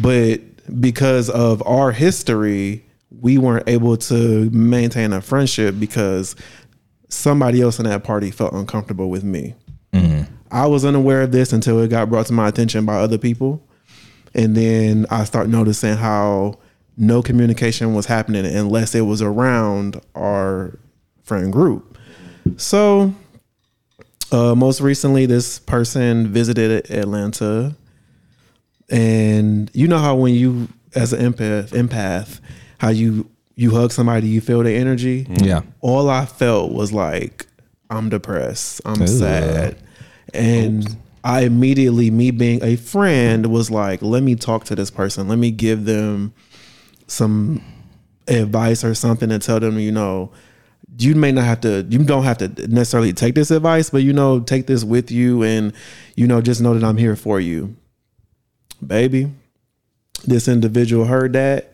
But 0.00 0.40
because 0.80 1.30
of 1.30 1.62
our 1.66 1.92
history, 1.92 2.84
we 3.20 3.38
weren't 3.38 3.68
able 3.68 3.96
to 3.96 4.50
maintain 4.50 5.12
a 5.12 5.20
friendship 5.20 5.76
because 5.78 6.36
somebody 7.08 7.60
else 7.60 7.78
in 7.78 7.84
that 7.86 8.04
party 8.04 8.30
felt 8.30 8.52
uncomfortable 8.52 9.10
with 9.10 9.24
me. 9.24 9.54
I 10.52 10.66
was 10.66 10.84
unaware 10.84 11.22
of 11.22 11.32
this 11.32 11.52
until 11.52 11.80
it 11.80 11.88
got 11.88 12.08
brought 12.08 12.26
to 12.26 12.32
my 12.32 12.48
attention 12.48 12.84
by 12.84 12.96
other 12.96 13.18
people. 13.18 13.62
And 14.34 14.56
then 14.56 15.06
I 15.10 15.24
start 15.24 15.48
noticing 15.48 15.96
how 15.96 16.58
no 16.96 17.22
communication 17.22 17.94
was 17.94 18.06
happening 18.06 18.46
unless 18.46 18.94
it 18.94 19.00
was 19.02 19.22
around 19.22 20.00
our 20.14 20.78
friend 21.24 21.52
group. 21.52 21.98
So, 22.56 23.14
uh, 24.32 24.54
most 24.54 24.80
recently, 24.80 25.26
this 25.26 25.58
person 25.58 26.28
visited 26.28 26.90
Atlanta, 26.90 27.74
and 28.90 29.70
you 29.74 29.88
know 29.88 29.98
how 29.98 30.16
when 30.16 30.34
you, 30.34 30.68
as 30.94 31.12
an 31.12 31.32
empath, 31.32 31.68
empath, 31.70 32.40
how 32.78 32.88
you 32.88 33.30
you 33.56 33.70
hug 33.72 33.92
somebody, 33.92 34.28
you 34.28 34.40
feel 34.40 34.62
the 34.62 34.72
energy. 34.72 35.24
Mm. 35.24 35.46
Yeah. 35.46 35.62
All 35.80 36.08
I 36.08 36.24
felt 36.24 36.72
was 36.72 36.92
like 36.92 37.46
I'm 37.90 38.08
depressed, 38.08 38.80
I'm 38.84 39.02
Ooh. 39.02 39.06
sad, 39.06 39.76
and 40.32 40.96
I 41.22 41.42
immediately, 41.42 42.10
me 42.10 42.30
being 42.30 42.62
a 42.64 42.76
friend, 42.76 43.46
was 43.46 43.70
like, 43.70 44.00
let 44.02 44.22
me 44.22 44.34
talk 44.34 44.64
to 44.64 44.74
this 44.74 44.90
person, 44.90 45.28
let 45.28 45.38
me 45.38 45.50
give 45.50 45.84
them 45.84 46.32
some 47.06 47.62
advice 48.28 48.84
or 48.84 48.94
something 48.94 49.30
and 49.30 49.42
tell 49.42 49.60
them, 49.60 49.78
you 49.78 49.92
know, 49.92 50.30
you 50.98 51.14
may 51.14 51.32
not 51.32 51.44
have 51.44 51.60
to, 51.62 51.86
you 51.88 51.98
don't 52.04 52.24
have 52.24 52.38
to 52.38 52.48
necessarily 52.68 53.12
take 53.12 53.34
this 53.34 53.50
advice, 53.50 53.90
but 53.90 54.02
you 54.02 54.12
know, 54.12 54.40
take 54.40 54.66
this 54.66 54.84
with 54.84 55.10
you 55.10 55.42
and, 55.42 55.72
you 56.16 56.26
know, 56.26 56.40
just 56.40 56.60
know 56.60 56.74
that 56.74 56.86
I'm 56.86 56.96
here 56.96 57.16
for 57.16 57.40
you. 57.40 57.76
Baby, 58.84 59.30
this 60.24 60.48
individual 60.48 61.04
heard 61.04 61.32
that, 61.34 61.72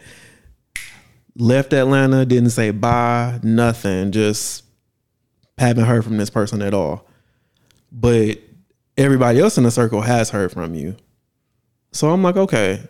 left 1.36 1.72
Atlanta, 1.72 2.25
didn't 2.25 2.50
say 2.50 2.70
bye, 2.70 3.38
nothing, 3.42 4.12
just 4.12 4.64
haven't 5.58 5.84
heard 5.84 6.04
from 6.04 6.16
this 6.16 6.30
person 6.30 6.62
at 6.62 6.75
all. 6.75 7.06
But 7.92 8.38
everybody 8.96 9.40
else 9.40 9.58
in 9.58 9.64
the 9.64 9.70
circle 9.70 10.00
has 10.00 10.30
heard 10.30 10.52
from 10.52 10.75
you. 10.75 10.96
So 11.92 12.10
I'm 12.10 12.22
like, 12.22 12.36
okay, 12.36 12.82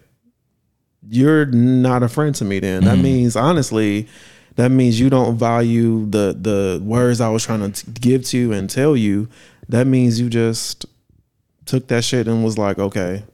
you're 1.09 1.47
not 1.47 2.03
a 2.03 2.09
friend 2.09 2.35
to 2.37 2.45
me 2.45 2.59
then. 2.59 2.85
That 2.85 2.95
mm-hmm. 2.95 3.03
means 3.03 3.37
honestly, 3.37 4.09
that 4.57 4.71
means 4.71 4.99
you 4.99 5.11
don't 5.11 5.37
value 5.37 6.07
the 6.07 6.37
the 6.39 6.83
words 6.83 7.21
I 7.21 7.29
was 7.29 7.45
trying 7.45 7.71
to 7.71 7.91
give 7.91 8.25
to 8.27 8.39
you 8.39 8.53
and 8.53 8.69
tell 8.69 8.97
you. 8.97 9.29
That 9.69 9.87
means 9.87 10.21
you 10.21 10.29
just 10.29 10.87
took 11.67 11.89
that 11.89 12.05
shit 12.05 12.27
and 12.27 12.45
was 12.45 12.59
like, 12.59 12.79
okay, 12.79 13.25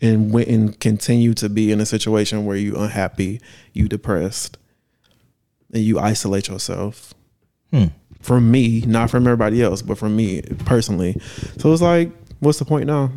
and 0.00 0.32
went 0.32 0.48
and 0.48 0.78
continue 0.80 1.34
to 1.34 1.48
be 1.48 1.72
in 1.72 1.80
a 1.80 1.86
situation 1.86 2.44
where 2.44 2.56
you 2.56 2.76
unhappy, 2.76 3.40
you 3.72 3.88
depressed, 3.88 4.56
and 5.72 5.82
you 5.82 5.98
isolate 5.98 6.48
yourself. 6.48 7.14
From 8.20 8.50
me, 8.50 8.80
not 8.82 9.10
from 9.10 9.26
everybody 9.26 9.62
else, 9.62 9.80
but 9.82 9.96
from 9.98 10.16
me 10.16 10.42
personally. 10.64 11.16
So 11.58 11.72
it's 11.72 11.82
like, 11.82 12.10
what's 12.40 12.58
the 12.58 12.64
point 12.64 12.86
now? 12.86 13.10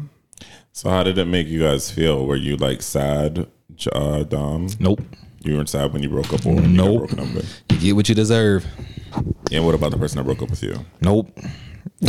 So 0.73 0.89
how 0.89 1.03
did 1.03 1.17
it 1.17 1.25
make 1.25 1.47
you 1.47 1.59
guys 1.61 1.89
feel? 1.89 2.25
Were 2.25 2.35
you 2.35 2.55
like 2.57 2.81
sad, 2.81 3.47
uh, 3.93 4.23
Dom? 4.23 4.67
Nope. 4.79 5.01
You 5.43 5.55
weren't 5.55 5.69
sad 5.69 5.91
when 5.91 6.03
you 6.03 6.09
broke 6.09 6.31
up 6.33 6.45
or 6.45 6.53
when 6.55 6.71
you 6.71 6.77
got 6.77 6.85
Nope. 6.85 6.97
broken 6.99 7.19
up 7.19 7.33
with? 7.33 7.61
You 7.71 7.77
get 7.79 7.95
what 7.95 8.09
you 8.09 8.15
deserve. 8.15 8.65
And 9.51 9.65
what 9.65 9.73
about 9.75 9.91
the 9.91 9.97
person 9.97 10.17
that 10.17 10.23
broke 10.23 10.41
up 10.43 10.49
with 10.51 10.61
you? 10.63 10.75
Nope. 11.01 11.29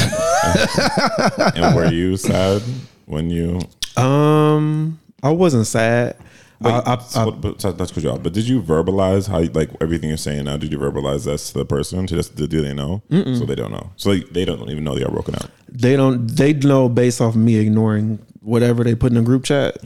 And 1.54 1.74
were 1.74 1.90
you 1.90 2.16
sad 2.16 2.62
when 3.06 3.30
you? 3.30 3.60
Um, 3.96 5.00
I 5.22 5.30
wasn't 5.30 5.66
sad. 5.66 6.16
Wait, 6.60 6.70
I, 6.70 6.94
I, 6.94 6.98
so 6.98 7.32
but, 7.32 7.58
that's 7.76 7.96
you 7.96 8.08
off. 8.10 8.22
But 8.22 8.32
did 8.34 8.46
you 8.46 8.62
verbalize 8.62 9.28
how 9.28 9.40
like 9.58 9.70
everything 9.80 10.08
you're 10.10 10.16
saying 10.18 10.44
now? 10.44 10.56
Did 10.56 10.70
you 10.72 10.78
verbalize 10.78 11.24
that 11.24 11.38
to 11.38 11.54
the 11.54 11.64
person? 11.64 12.06
To 12.06 12.14
just 12.14 12.36
do 12.36 12.46
they 12.46 12.72
know? 12.72 13.02
So 13.10 13.44
they 13.44 13.56
don't 13.56 13.72
know. 13.72 13.90
So 13.96 14.10
they, 14.14 14.20
they 14.20 14.44
don't 14.44 14.70
even 14.70 14.84
know 14.84 14.94
they 14.94 15.02
are 15.04 15.10
broken 15.10 15.34
up. 15.34 15.50
they 15.68 15.96
don't 15.96 16.28
they 16.28 16.52
know 16.52 16.88
based 16.88 17.20
off 17.20 17.34
me 17.34 17.56
ignoring 17.56 18.18
whatever 18.40 18.84
they 18.84 18.94
put 18.94 19.10
in 19.10 19.16
the 19.16 19.22
group 19.22 19.44
chat 19.44 19.76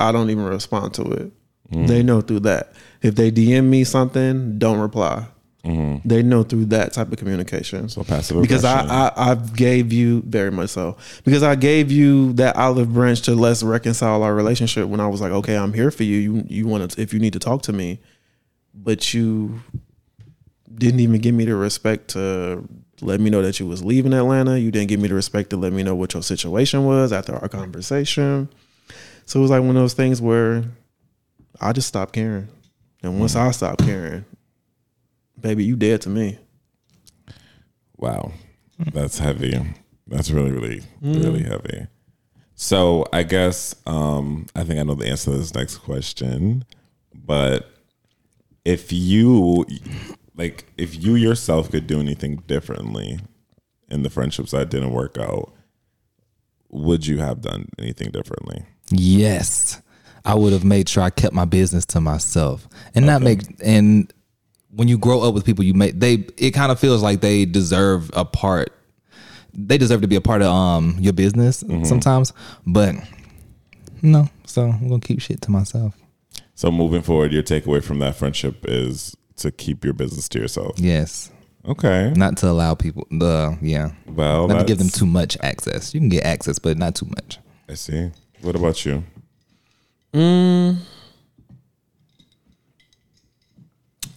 i 0.00 0.10
don't 0.12 0.30
even 0.30 0.44
respond 0.44 0.92
to 0.92 1.02
it 1.12 1.30
they 1.70 2.02
know 2.02 2.20
through 2.20 2.40
that 2.40 2.72
if 3.02 3.14
they 3.14 3.30
dm 3.30 3.64
me 3.66 3.84
something 3.84 4.58
don't 4.58 4.80
reply 4.80 5.24
Mm-hmm. 5.64 6.08
they 6.08 6.22
know 6.22 6.42
through 6.42 6.64
that 6.66 6.94
type 6.94 7.12
of 7.12 7.18
communication 7.18 7.90
So 7.90 8.02
passive 8.02 8.40
because 8.40 8.64
I. 8.64 8.80
I 8.80 9.32
i 9.32 9.34
gave 9.34 9.92
you 9.92 10.22
very 10.22 10.50
much 10.50 10.70
so 10.70 10.96
because 11.22 11.42
i 11.42 11.54
gave 11.54 11.92
you 11.92 12.32
that 12.34 12.56
olive 12.56 12.94
branch 12.94 13.20
to 13.22 13.34
let's 13.34 13.62
reconcile 13.62 14.22
our 14.22 14.34
relationship 14.34 14.88
when 14.88 15.00
i 15.00 15.06
was 15.06 15.20
like 15.20 15.32
okay 15.32 15.58
i'm 15.58 15.74
here 15.74 15.90
for 15.90 16.04
you 16.04 16.16
you 16.16 16.44
you 16.48 16.66
want 16.66 16.90
to 16.90 17.00
if 17.02 17.12
you 17.12 17.20
need 17.20 17.34
to 17.34 17.38
talk 17.38 17.60
to 17.62 17.74
me 17.74 18.00
but 18.74 19.12
you 19.12 19.60
didn't 20.74 21.00
even 21.00 21.20
give 21.20 21.34
me 21.34 21.44
the 21.44 21.54
respect 21.54 22.08
to 22.08 22.66
let 23.02 23.20
me 23.20 23.30
know 23.30 23.42
that 23.42 23.60
you 23.60 23.66
was 23.66 23.84
leaving 23.84 24.12
Atlanta. 24.12 24.58
You 24.58 24.70
didn't 24.70 24.88
give 24.88 25.00
me 25.00 25.08
the 25.08 25.14
respect 25.14 25.50
to 25.50 25.56
let 25.56 25.72
me 25.72 25.82
know 25.82 25.94
what 25.94 26.14
your 26.14 26.22
situation 26.22 26.84
was 26.84 27.12
after 27.12 27.34
our 27.34 27.48
conversation. 27.48 28.48
So 29.26 29.38
it 29.38 29.42
was 29.42 29.50
like 29.50 29.60
one 29.60 29.70
of 29.70 29.82
those 29.82 29.94
things 29.94 30.20
where 30.20 30.64
I 31.60 31.72
just 31.72 31.88
stopped 31.88 32.12
caring. 32.12 32.48
And 33.02 33.18
once 33.18 33.34
mm-hmm. 33.34 33.48
I 33.48 33.50
stopped 33.52 33.84
caring, 33.84 34.24
baby, 35.40 35.64
you 35.64 35.76
dead 35.76 36.00
to 36.02 36.08
me. 36.08 36.38
Wow, 37.96 38.32
that's 38.92 39.18
heavy. 39.18 39.60
That's 40.06 40.30
really, 40.30 40.50
really, 40.50 40.82
really 41.02 41.42
heavy. 41.42 41.86
So 42.54 43.06
I 43.12 43.22
guess 43.22 43.74
um, 43.86 44.46
I 44.54 44.64
think 44.64 44.80
I 44.80 44.82
know 44.82 44.94
the 44.94 45.08
answer 45.08 45.30
to 45.30 45.38
this 45.38 45.54
next 45.54 45.78
question, 45.78 46.64
but 47.14 47.70
if 48.64 48.92
you 48.92 49.66
like, 50.36 50.66
if 50.76 51.02
you 51.02 51.14
yourself 51.14 51.70
could 51.70 51.86
do 51.86 52.00
anything 52.00 52.36
differently 52.46 53.20
in 53.90 54.02
the 54.02 54.10
friendships 54.10 54.50
that 54.50 54.70
didn't 54.70 54.92
work 54.92 55.18
out, 55.18 55.52
would 56.70 57.06
you 57.06 57.18
have 57.18 57.40
done 57.40 57.68
anything 57.78 58.10
differently? 58.10 58.64
Yes. 58.90 59.80
I 60.24 60.34
would 60.34 60.52
have 60.52 60.64
made 60.64 60.88
sure 60.88 61.02
I 61.02 61.10
kept 61.10 61.34
my 61.34 61.44
business 61.46 61.86
to 61.86 62.00
myself 62.00 62.68
and 62.94 63.06
not 63.06 63.22
make 63.22 63.40
and 63.64 64.12
when 64.72 64.88
you 64.88 64.96
grow 64.98 65.20
up 65.22 65.34
with 65.34 65.44
people 65.44 65.64
you 65.64 65.74
make 65.74 65.98
they 65.98 66.14
it 66.36 66.52
kind 66.52 66.70
of 66.72 66.78
feels 66.78 67.02
like 67.02 67.20
they 67.20 67.44
deserve 67.44 68.10
a 68.14 68.24
part 68.24 68.72
they 69.52 69.76
deserve 69.76 70.00
to 70.02 70.06
be 70.08 70.16
a 70.16 70.20
part 70.20 70.42
of 70.42 70.48
um 70.48 70.96
your 71.00 71.12
business 71.12 71.64
sometimes 71.84 72.32
but 72.66 72.94
no 74.02 74.28
so 74.46 74.68
I'm 74.70 74.88
gonna 74.88 75.00
keep 75.00 75.20
shit 75.20 75.40
to 75.42 75.50
myself 75.50 75.94
So 76.54 76.70
moving 76.70 77.02
forward, 77.02 77.32
your 77.32 77.42
takeaway 77.42 77.82
from 77.82 77.98
that 78.00 78.14
friendship 78.16 78.64
is 78.68 79.16
to 79.36 79.50
keep 79.50 79.84
your 79.84 79.94
business 79.94 80.28
to 80.30 80.38
yourself. 80.38 80.78
yes 80.78 81.30
Okay. 81.66 82.12
not 82.16 82.36
to 82.38 82.48
allow 82.48 82.74
people 82.74 83.06
the 83.10 83.58
yeah 83.60 83.90
Well, 84.06 84.46
not 84.48 84.60
to 84.60 84.64
give 84.64 84.78
them 84.78 84.88
too 84.88 85.04
much 85.06 85.36
access 85.42 85.92
you 85.94 86.00
can 86.00 86.08
get 86.08 86.24
access 86.24 86.58
but 86.58 86.78
not 86.78 86.94
too 86.94 87.06
much 87.06 87.38
I 87.68 87.74
see. 87.74 88.10
What 88.42 88.56
about 88.56 88.84
you? 88.86 89.04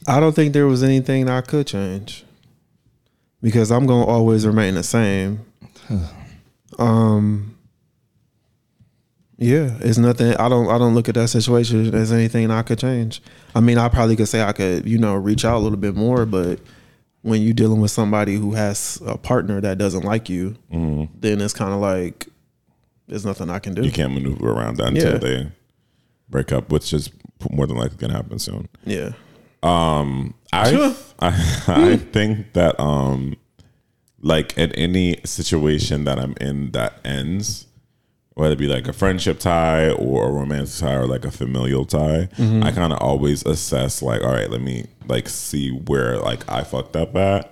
I 0.08 0.20
don't 0.20 0.34
think 0.36 0.54
there 0.54 0.68
was 0.68 0.84
anything 0.84 1.30
I 1.30 1.42
could 1.42 1.68
change 1.68 2.26
because 3.42 3.72
I'm 3.72 3.86
gonna 3.86 4.06
always 4.06 4.46
remain 4.46 4.76
the 4.76 4.84
same. 4.84 5.42
um, 6.80 7.56
yeah, 9.38 9.78
it's 9.82 9.98
nothing. 9.98 10.34
I 10.36 10.48
don't. 10.50 10.68
I 10.70 10.78
don't 10.78 10.94
look 10.96 11.10
at 11.10 11.16
that 11.16 11.28
situation 11.30 11.94
as 11.96 12.12
anything 12.12 12.52
I 12.52 12.62
could 12.62 12.80
change. 12.80 13.22
I 13.56 13.60
mean, 13.62 13.78
I 13.78 13.90
probably 13.90 14.16
could 14.16 14.28
say 14.30 14.42
I 14.42 14.54
could, 14.54 14.88
you 14.88 14.98
know, 14.98 15.16
reach 15.16 15.44
out 15.46 15.58
a 15.58 15.60
little 15.60 15.78
bit 15.78 15.96
more, 15.96 16.26
but 16.26 16.60
when 17.22 17.42
you're 17.42 17.54
dealing 17.54 17.82
with 17.82 17.92
somebody 17.92 18.36
who 18.36 18.54
has 18.54 19.02
a 19.06 19.18
partner 19.18 19.60
that 19.62 19.78
doesn't 19.78 20.04
like 20.04 20.30
you, 20.30 20.56
then 20.70 21.42
it's 21.42 21.54
kind 21.54 21.74
of 21.74 21.80
like 21.80 22.28
there's 23.08 23.26
nothing 23.26 23.50
I 23.50 23.60
can 23.60 23.74
do. 23.74 23.82
You 23.84 23.92
can't 23.92 24.14
maneuver 24.14 24.52
around 24.52 24.78
that 24.78 24.88
until 24.90 25.14
Yeah. 25.14 25.18
they 25.18 25.52
break 26.30 26.52
up, 26.52 26.70
which 26.70 26.94
is 26.94 27.10
more 27.52 27.66
than 27.68 27.78
likely 27.78 27.98
gonna 27.98 28.14
happen 28.14 28.40
soon. 28.40 28.68
Yeah. 28.86 29.14
I 30.52 30.96
I, 31.20 31.64
I 31.68 31.98
think 31.98 32.54
that 32.54 32.80
um 32.80 33.36
like 34.22 34.58
in 34.58 34.72
any 34.74 35.18
situation 35.26 36.06
that 36.06 36.18
I'm 36.20 36.36
in 36.40 36.72
that 36.72 37.00
ends, 37.04 37.68
whether 38.36 38.54
it 38.54 38.60
be 38.60 38.68
like 38.68 38.88
a 38.88 38.94
friendship 38.94 39.40
tie 39.40 39.90
or 39.92 40.30
a 40.30 40.32
romantic 40.32 40.76
tie 40.76 40.96
or 40.96 41.08
like 41.08 41.26
a 41.26 41.32
familial 41.32 41.86
tie, 41.86 42.30
I 42.64 42.72
kind 42.72 42.94
of 42.94 43.00
always 43.00 43.46
assess 43.46 44.02
like, 44.02 44.22
all 44.22 44.32
right, 44.32 44.50
let 44.50 44.62
me 44.62 44.86
like 45.08 45.28
see 45.30 45.70
where 45.72 46.18
like 46.18 46.50
I 46.50 46.64
fucked 46.64 46.96
up 46.96 47.16
at 47.16 47.50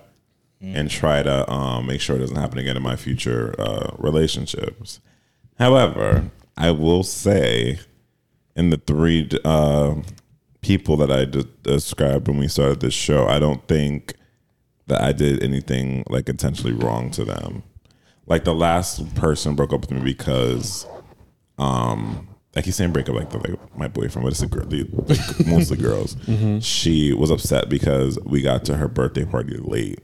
and 0.62 0.89
try 0.89 1.24
to 1.24 1.50
um, 1.52 1.88
make 1.88 2.00
sure 2.02 2.15
it 2.15 2.19
doesn't 2.19 2.36
happen 2.38 2.58
again 2.60 2.78
in 2.78 2.84
my 2.84 2.95
future 2.95 3.56
uh, 3.60 3.95
relationships. 3.97 5.00
However, 5.58 6.30
I 6.56 6.71
will 6.71 7.04
say 7.04 7.80
in 8.56 8.69
the 8.69 8.78
three 8.78 9.28
uh, 9.43 9.95
people 10.62 10.97
that 10.97 11.12
I 11.12 11.26
de- 11.26 11.43
described 11.63 12.28
when 12.28 12.38
we 12.38 12.47
started 12.47 12.80
this 12.82 12.93
show, 12.93 13.28
I 13.28 13.39
don't 13.39 13.67
think 13.67 14.15
that 14.88 15.02
I 15.02 15.12
did 15.12 15.43
anything 15.43 16.04
like 16.10 16.30
intentionally 16.30 16.74
wrong 16.74 17.12
to 17.12 17.24
them. 17.26 17.63
Like 18.28 18.43
the 18.43 18.54
last 18.54 19.13
person 19.15 19.56
broke 19.56 19.74
up 19.74 19.82
with 19.82 19.91
me 19.91 20.02
because, 20.02 20.86
um, 21.58 22.28
I 22.56 22.62
keep 22.62 22.74
saying 22.74 22.91
break 22.91 23.08
up 23.10 23.15
like 23.15 23.30
the, 23.30 23.38
like 23.39 23.78
my 23.78 23.88
boyfriend, 23.88 24.24
but 24.26 24.34
it's 24.34 24.41
a 24.41 24.47
girl, 24.47 24.65
the- 24.65 24.88
like 25.08 25.47
mostly 25.47 25.78
girls. 25.78 26.15
She 26.62 27.13
was 27.13 27.32
upset 27.32 27.69
because 27.69 28.19
we 28.26 28.41
got 28.41 28.65
to 28.65 28.78
her 28.78 28.88
birthday 28.88 29.26
party 29.26 29.58
late, 29.58 30.00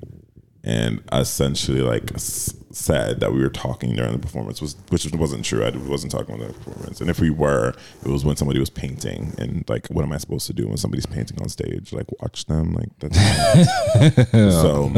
and 0.67 1.01
essentially 1.13 1.79
like 1.79 2.11
said 2.17 3.21
that 3.21 3.31
we 3.31 3.39
were 3.39 3.49
talking 3.49 3.95
during 3.95 4.11
the 4.11 4.19
performance 4.19 4.61
was 4.61 4.75
which 4.89 5.09
wasn't 5.13 5.45
true. 5.45 5.63
I 5.63 5.69
wasn't 5.69 6.11
talking 6.11 6.35
about 6.35 6.49
the 6.49 6.53
performance, 6.55 6.99
and 6.99 7.09
if 7.09 7.21
we 7.21 7.29
were, 7.29 7.73
it 8.03 8.09
was 8.09 8.25
when 8.25 8.35
somebody 8.35 8.59
was 8.59 8.69
painting, 8.69 9.33
and 9.37 9.63
like, 9.69 9.87
what 9.87 10.03
am 10.03 10.11
I 10.11 10.17
supposed 10.17 10.45
to 10.47 10.53
do 10.53 10.67
when 10.67 10.75
somebody's 10.75 11.05
painting 11.05 11.41
on 11.41 11.47
stage? 11.47 11.93
Like, 11.93 12.07
watch 12.21 12.45
them, 12.45 12.73
like 12.73 12.89
that's 12.99 13.17
so. 14.31 14.89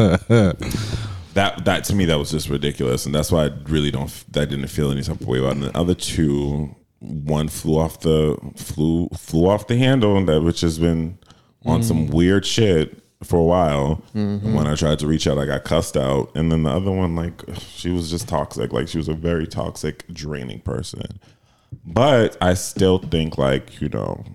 That 1.35 1.63
that 1.65 1.83
to 1.83 1.95
me 1.95 2.05
that 2.05 2.17
was 2.17 2.31
just 2.31 2.49
ridiculous, 2.49 3.05
and 3.05 3.13
that's 3.13 3.31
why 3.31 3.45
I 3.45 3.49
really 3.65 3.91
don't. 3.91 4.09
That 4.33 4.49
didn't 4.49 4.67
feel 4.69 4.91
any 4.91 5.03
type 5.03 5.21
of 5.21 5.27
way 5.27 5.37
about. 5.37 5.49
it. 5.49 5.57
And 5.57 5.63
the 5.65 5.77
other 5.77 5.93
two, 5.93 6.75
one 6.97 7.47
flew 7.47 7.77
off 7.77 7.99
the 7.99 8.35
flew 8.55 9.09
flew 9.09 9.47
off 9.47 9.67
the 9.67 9.77
handle, 9.77 10.17
and 10.17 10.27
that 10.27 10.41
which 10.41 10.61
has 10.61 10.79
been 10.79 11.19
on 11.65 11.83
some 11.83 12.07
mm. 12.07 12.13
weird 12.13 12.47
shit 12.47 13.03
for 13.23 13.39
a 13.39 13.43
while. 13.43 14.01
And 14.13 14.55
when 14.55 14.67
I 14.67 14.75
tried 14.75 14.99
to 14.99 15.07
reach 15.07 15.27
out, 15.27 15.37
I 15.37 15.45
got 15.45 15.63
cussed 15.63 15.97
out, 15.97 16.31
and 16.35 16.51
then 16.51 16.63
the 16.63 16.71
other 16.71 16.91
one, 16.91 17.15
like 17.15 17.43
she 17.57 17.91
was 17.91 18.09
just 18.09 18.27
toxic. 18.27 18.71
Like 18.71 18.87
she 18.87 18.97
was 18.97 19.09
a 19.09 19.13
very 19.13 19.47
toxic, 19.47 20.07
draining 20.13 20.61
person. 20.61 21.19
But 21.85 22.37
I 22.41 22.53
still 22.53 22.99
think, 22.99 23.37
like 23.37 23.81
you 23.81 23.89
know, 23.89 24.25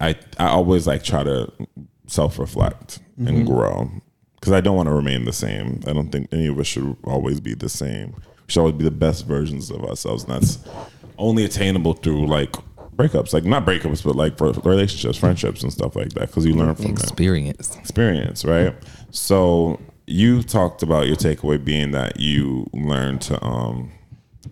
I 0.00 0.16
I 0.38 0.48
always 0.48 0.86
like 0.86 1.02
try 1.02 1.22
to 1.22 1.52
self 2.06 2.38
reflect 2.38 3.00
and 3.18 3.28
mm-hmm. 3.28 3.46
grow 3.46 3.90
because 4.34 4.52
I 4.52 4.60
don't 4.60 4.76
want 4.76 4.88
to 4.88 4.94
remain 4.94 5.24
the 5.24 5.32
same. 5.32 5.80
I 5.86 5.92
don't 5.92 6.10
think 6.10 6.28
any 6.32 6.46
of 6.46 6.58
us 6.58 6.66
should 6.66 6.96
always 7.04 7.40
be 7.40 7.54
the 7.54 7.68
same. 7.68 8.14
We 8.46 8.52
should 8.52 8.60
always 8.60 8.76
be 8.76 8.84
the 8.84 8.90
best 8.90 9.26
versions 9.26 9.70
of 9.70 9.84
ourselves, 9.84 10.24
and 10.24 10.34
that's 10.34 10.58
only 11.18 11.44
attainable 11.44 11.94
through 11.94 12.26
like 12.26 12.54
breakups, 12.98 13.32
like 13.32 13.44
not 13.44 13.64
breakups, 13.64 14.04
but 14.04 14.16
like 14.16 14.36
for 14.36 14.52
relationships, 14.68 15.16
friendships, 15.16 15.62
and 15.62 15.72
stuff 15.72 15.96
like 15.96 16.10
that. 16.10 16.26
Because 16.28 16.44
you 16.44 16.54
learn 16.54 16.74
from 16.74 16.86
them 16.86 16.92
experience 16.94 17.76
experience, 17.76 18.44
right? 18.44 18.74
So 19.10 19.80
you 20.06 20.42
talked 20.42 20.82
about 20.82 21.06
your 21.06 21.16
takeaway 21.16 21.62
being 21.62 21.92
that 21.92 22.18
you 22.18 22.68
learn 22.72 23.18
to 23.20 23.42
um, 23.44 23.92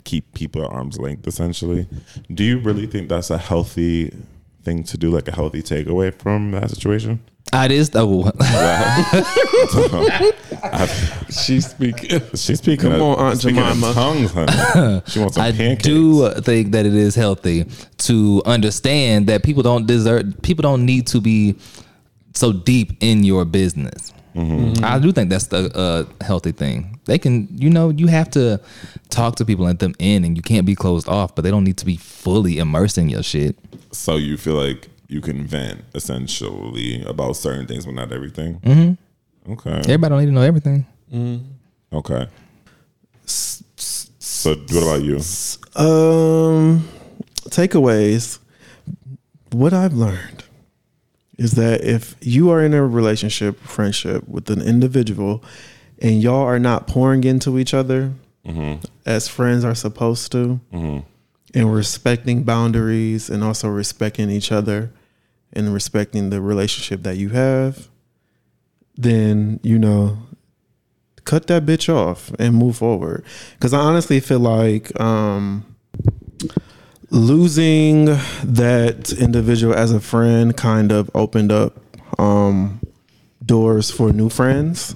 keep 0.04 0.32
people 0.34 0.64
at 0.64 0.70
arm's 0.70 0.98
length, 0.98 1.26
essentially. 1.26 1.88
Do 2.32 2.44
you 2.44 2.58
really 2.58 2.86
think 2.86 3.08
that's 3.08 3.30
a 3.30 3.38
healthy 3.38 4.14
thing 4.62 4.84
to 4.84 4.96
do, 4.98 5.10
like 5.10 5.28
a 5.28 5.32
healthy 5.32 5.62
takeaway 5.62 6.14
from 6.14 6.52
that 6.52 6.70
situation? 6.70 7.22
Ah, 7.52 7.64
it 7.64 7.70
is. 7.70 7.90
Oh, 7.94 8.30
She's 11.30 11.68
speaking. 11.68 12.20
She's 12.34 12.58
speaking. 12.58 12.90
Come 12.90 13.00
on, 13.02 13.18
Aunt 13.18 13.38
speaking 13.38 13.62
Jemima. 13.62 13.92
tongues, 13.94 14.32
honey. 14.32 15.02
She 15.06 15.18
wants 15.20 15.36
some 15.36 15.44
I 15.44 15.52
pancakes. 15.52 15.84
do 15.84 16.30
think 16.40 16.72
that 16.72 16.86
it 16.86 16.94
is 16.94 17.14
healthy 17.14 17.64
to 17.98 18.42
understand 18.46 19.26
that 19.28 19.42
people 19.42 19.62
don't 19.62 19.86
deserve. 19.86 20.34
People 20.42 20.62
don't 20.62 20.84
need 20.84 21.06
to 21.08 21.20
be 21.20 21.56
so 22.34 22.52
deep 22.52 22.96
in 23.00 23.22
your 23.24 23.44
business. 23.44 24.12
I 24.82 24.98
do 24.98 25.12
think 25.12 25.30
that's 25.30 25.46
the 25.46 25.74
uh, 25.74 26.04
healthy 26.22 26.52
thing. 26.52 27.00
They 27.06 27.18
can, 27.18 27.48
you 27.50 27.70
know, 27.70 27.88
you 27.88 28.06
have 28.08 28.28
to 28.32 28.60
talk 29.08 29.36
to 29.36 29.46
people, 29.46 29.64
let 29.64 29.78
them 29.78 29.94
in, 29.98 30.24
and 30.24 30.36
you 30.36 30.42
can't 30.42 30.66
be 30.66 30.74
closed 30.74 31.08
off. 31.08 31.34
But 31.34 31.42
they 31.42 31.50
don't 31.50 31.64
need 31.64 31.78
to 31.78 31.86
be 31.86 31.96
fully 31.96 32.58
immersed 32.58 32.98
in 32.98 33.08
your 33.08 33.22
shit. 33.22 33.56
So 33.92 34.16
you 34.16 34.36
feel 34.36 34.56
like 34.56 34.88
you 35.08 35.20
can 35.20 35.46
vent 35.46 35.84
essentially 35.94 37.02
about 37.04 37.36
certain 37.36 37.66
things, 37.66 37.86
but 37.86 37.94
not 37.94 38.12
everything. 38.12 38.60
Mm-hmm. 38.60 39.52
Okay. 39.52 39.70
Everybody 39.70 40.10
don't 40.10 40.20
need 40.20 40.26
to 40.26 40.32
know 40.32 40.42
everything. 40.42 40.86
Okay. 41.92 42.26
So 43.24 44.50
what 44.50 44.82
about 44.82 45.02
you? 45.02 45.16
Um, 45.76 46.88
takeaways. 47.48 48.38
What 49.52 49.72
I've 49.72 49.94
learned 49.94 50.44
is 51.38 51.52
that 51.52 51.84
if 51.84 52.16
you 52.20 52.50
are 52.50 52.64
in 52.64 52.74
a 52.74 52.84
relationship, 52.84 53.60
friendship 53.60 54.26
with 54.28 54.50
an 54.50 54.60
individual, 54.60 55.44
and 56.00 56.20
y'all 56.22 56.44
are 56.44 56.58
not 56.58 56.86
pouring 56.86 57.24
into 57.24 57.58
each 57.58 57.72
other 57.72 58.12
as 59.04 59.28
friends 59.28 59.64
are 59.64 59.74
supposed 59.74 60.32
to, 60.32 60.60
and 61.54 61.74
respecting 61.74 62.42
boundaries 62.42 63.30
and 63.30 63.42
also 63.44 63.68
respecting 63.68 64.30
each 64.30 64.50
other 64.52 64.90
and 65.56 65.72
respecting 65.74 66.30
the 66.30 66.40
relationship 66.40 67.02
that 67.02 67.16
you 67.16 67.30
have, 67.30 67.88
then 68.96 69.58
you 69.62 69.78
know 69.78 70.18
cut 71.24 71.48
that 71.48 71.66
bitch 71.66 71.92
off 71.92 72.30
and 72.38 72.54
move 72.54 72.76
forward. 72.76 73.24
Because 73.54 73.72
I 73.72 73.80
honestly 73.80 74.20
feel 74.20 74.38
like 74.38 74.98
um, 75.00 75.66
losing 77.10 78.06
that 78.44 79.12
individual 79.12 79.74
as 79.74 79.92
a 79.92 80.00
friend 80.00 80.56
kind 80.56 80.92
of 80.92 81.10
opened 81.14 81.52
up 81.52 81.76
um, 82.18 82.80
doors 83.44 83.90
for 83.90 84.12
new 84.12 84.30
friends. 84.30 84.94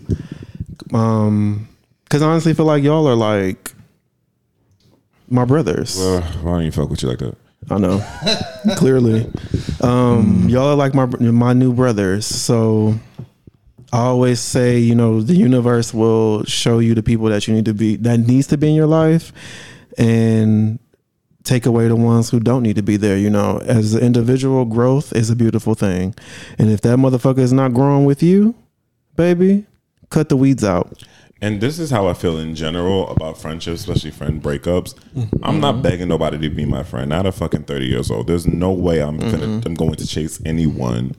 Um, 0.93 1.69
because 2.05 2.23
I 2.23 2.29
honestly 2.29 2.55
feel 2.55 2.67
like 2.67 2.83
y'all 2.83 3.07
are 3.07 3.15
like 3.15 3.73
my 5.29 5.45
brothers. 5.45 6.01
Uh, 6.01 6.21
why 6.43 6.53
don't 6.53 6.65
you 6.65 6.73
fuck 6.73 6.91
with 6.91 7.03
you 7.03 7.09
like 7.09 7.19
that? 7.19 7.37
I 7.69 7.79
know. 7.79 8.05
Clearly. 8.77 9.31
Um, 9.81 10.49
y'all 10.49 10.69
are 10.69 10.77
like 10.77 10.95
my 10.95 11.07
my 11.07 11.53
new 11.53 11.73
brothers. 11.73 12.27
So 12.27 12.95
I 13.93 13.99
always 13.99 14.41
say, 14.41 14.79
you 14.79 14.95
know, 14.95 15.21
the 15.21 15.35
universe 15.35 15.93
will 15.93 16.45
show 16.45 16.79
you 16.79 16.95
the 16.95 17.03
people 17.03 17.27
that 17.27 17.47
you 17.49 17.55
need 17.55 17.65
to 17.67 17.75
be 17.75 17.97
that 17.97 18.19
needs 18.19 18.47
to 18.49 18.57
be 18.59 18.69
in 18.69 18.75
your 18.75 18.87
life 18.87 19.33
and 19.99 20.79
take 21.43 21.67
away 21.67 21.89
the 21.89 21.97
ones 21.97 22.31
who 22.31 22.39
don't 22.39 22.63
need 22.63 22.77
to 22.77 22.83
be 22.83 22.97
there, 22.97 23.17
you 23.17 23.31
know. 23.31 23.59
As 23.65 23.95
an 23.95 24.03
individual, 24.03 24.65
growth 24.65 25.13
is 25.15 25.31
a 25.31 25.37
beautiful 25.37 25.75
thing. 25.75 26.15
And 26.59 26.71
if 26.71 26.81
that 26.83 26.99
motherfucker 26.99 27.39
is 27.39 27.53
not 27.53 27.75
growing 27.75 28.05
with 28.05 28.23
you, 28.23 28.55
baby, 29.17 29.67
cut 30.11 30.29
the 30.29 30.37
weeds 30.37 30.65
out. 30.65 31.03
And 31.43 31.61
this 31.61 31.79
is 31.79 31.91
how 31.91 32.07
I 32.07 32.15
feel 32.15 32.39
in 32.39 32.55
general 32.55 33.09
about 33.09 33.39
friendships, 33.39 33.81
especially 33.81 34.11
friend 34.11 34.43
breakups. 34.43 34.95
I'm 35.43 35.61
not 35.61 35.75
mm-hmm. 35.75 35.83
begging 35.83 36.09
nobody 36.09 36.39
to 36.39 36.51
be 36.51 36.67
my 36.67 36.83
friend. 36.83 37.09
Not 37.09 37.25
a 37.25 37.33
fucking 37.33 37.65
30 37.65 37.87
years 37.87 38.11
old. 38.11 38.27
There's 38.27 38.47
no 38.47 38.73
way 38.73 39.03
I'm 39.03 39.19
gonna 39.19 39.63
I'm 39.65 39.75
going 39.75 39.95
to 39.95 40.07
chase 40.07 40.41
anyone. 40.45 41.17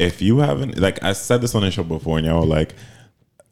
If 0.00 0.22
you 0.22 0.38
haven't 0.38 0.78
like 0.78 1.02
I 1.02 1.12
said 1.12 1.42
this 1.42 1.54
on 1.54 1.62
the 1.62 1.70
show 1.70 1.82
before 1.82 2.18
and 2.18 2.26
y'all 2.26 2.40
were 2.40 2.46
like, 2.46 2.74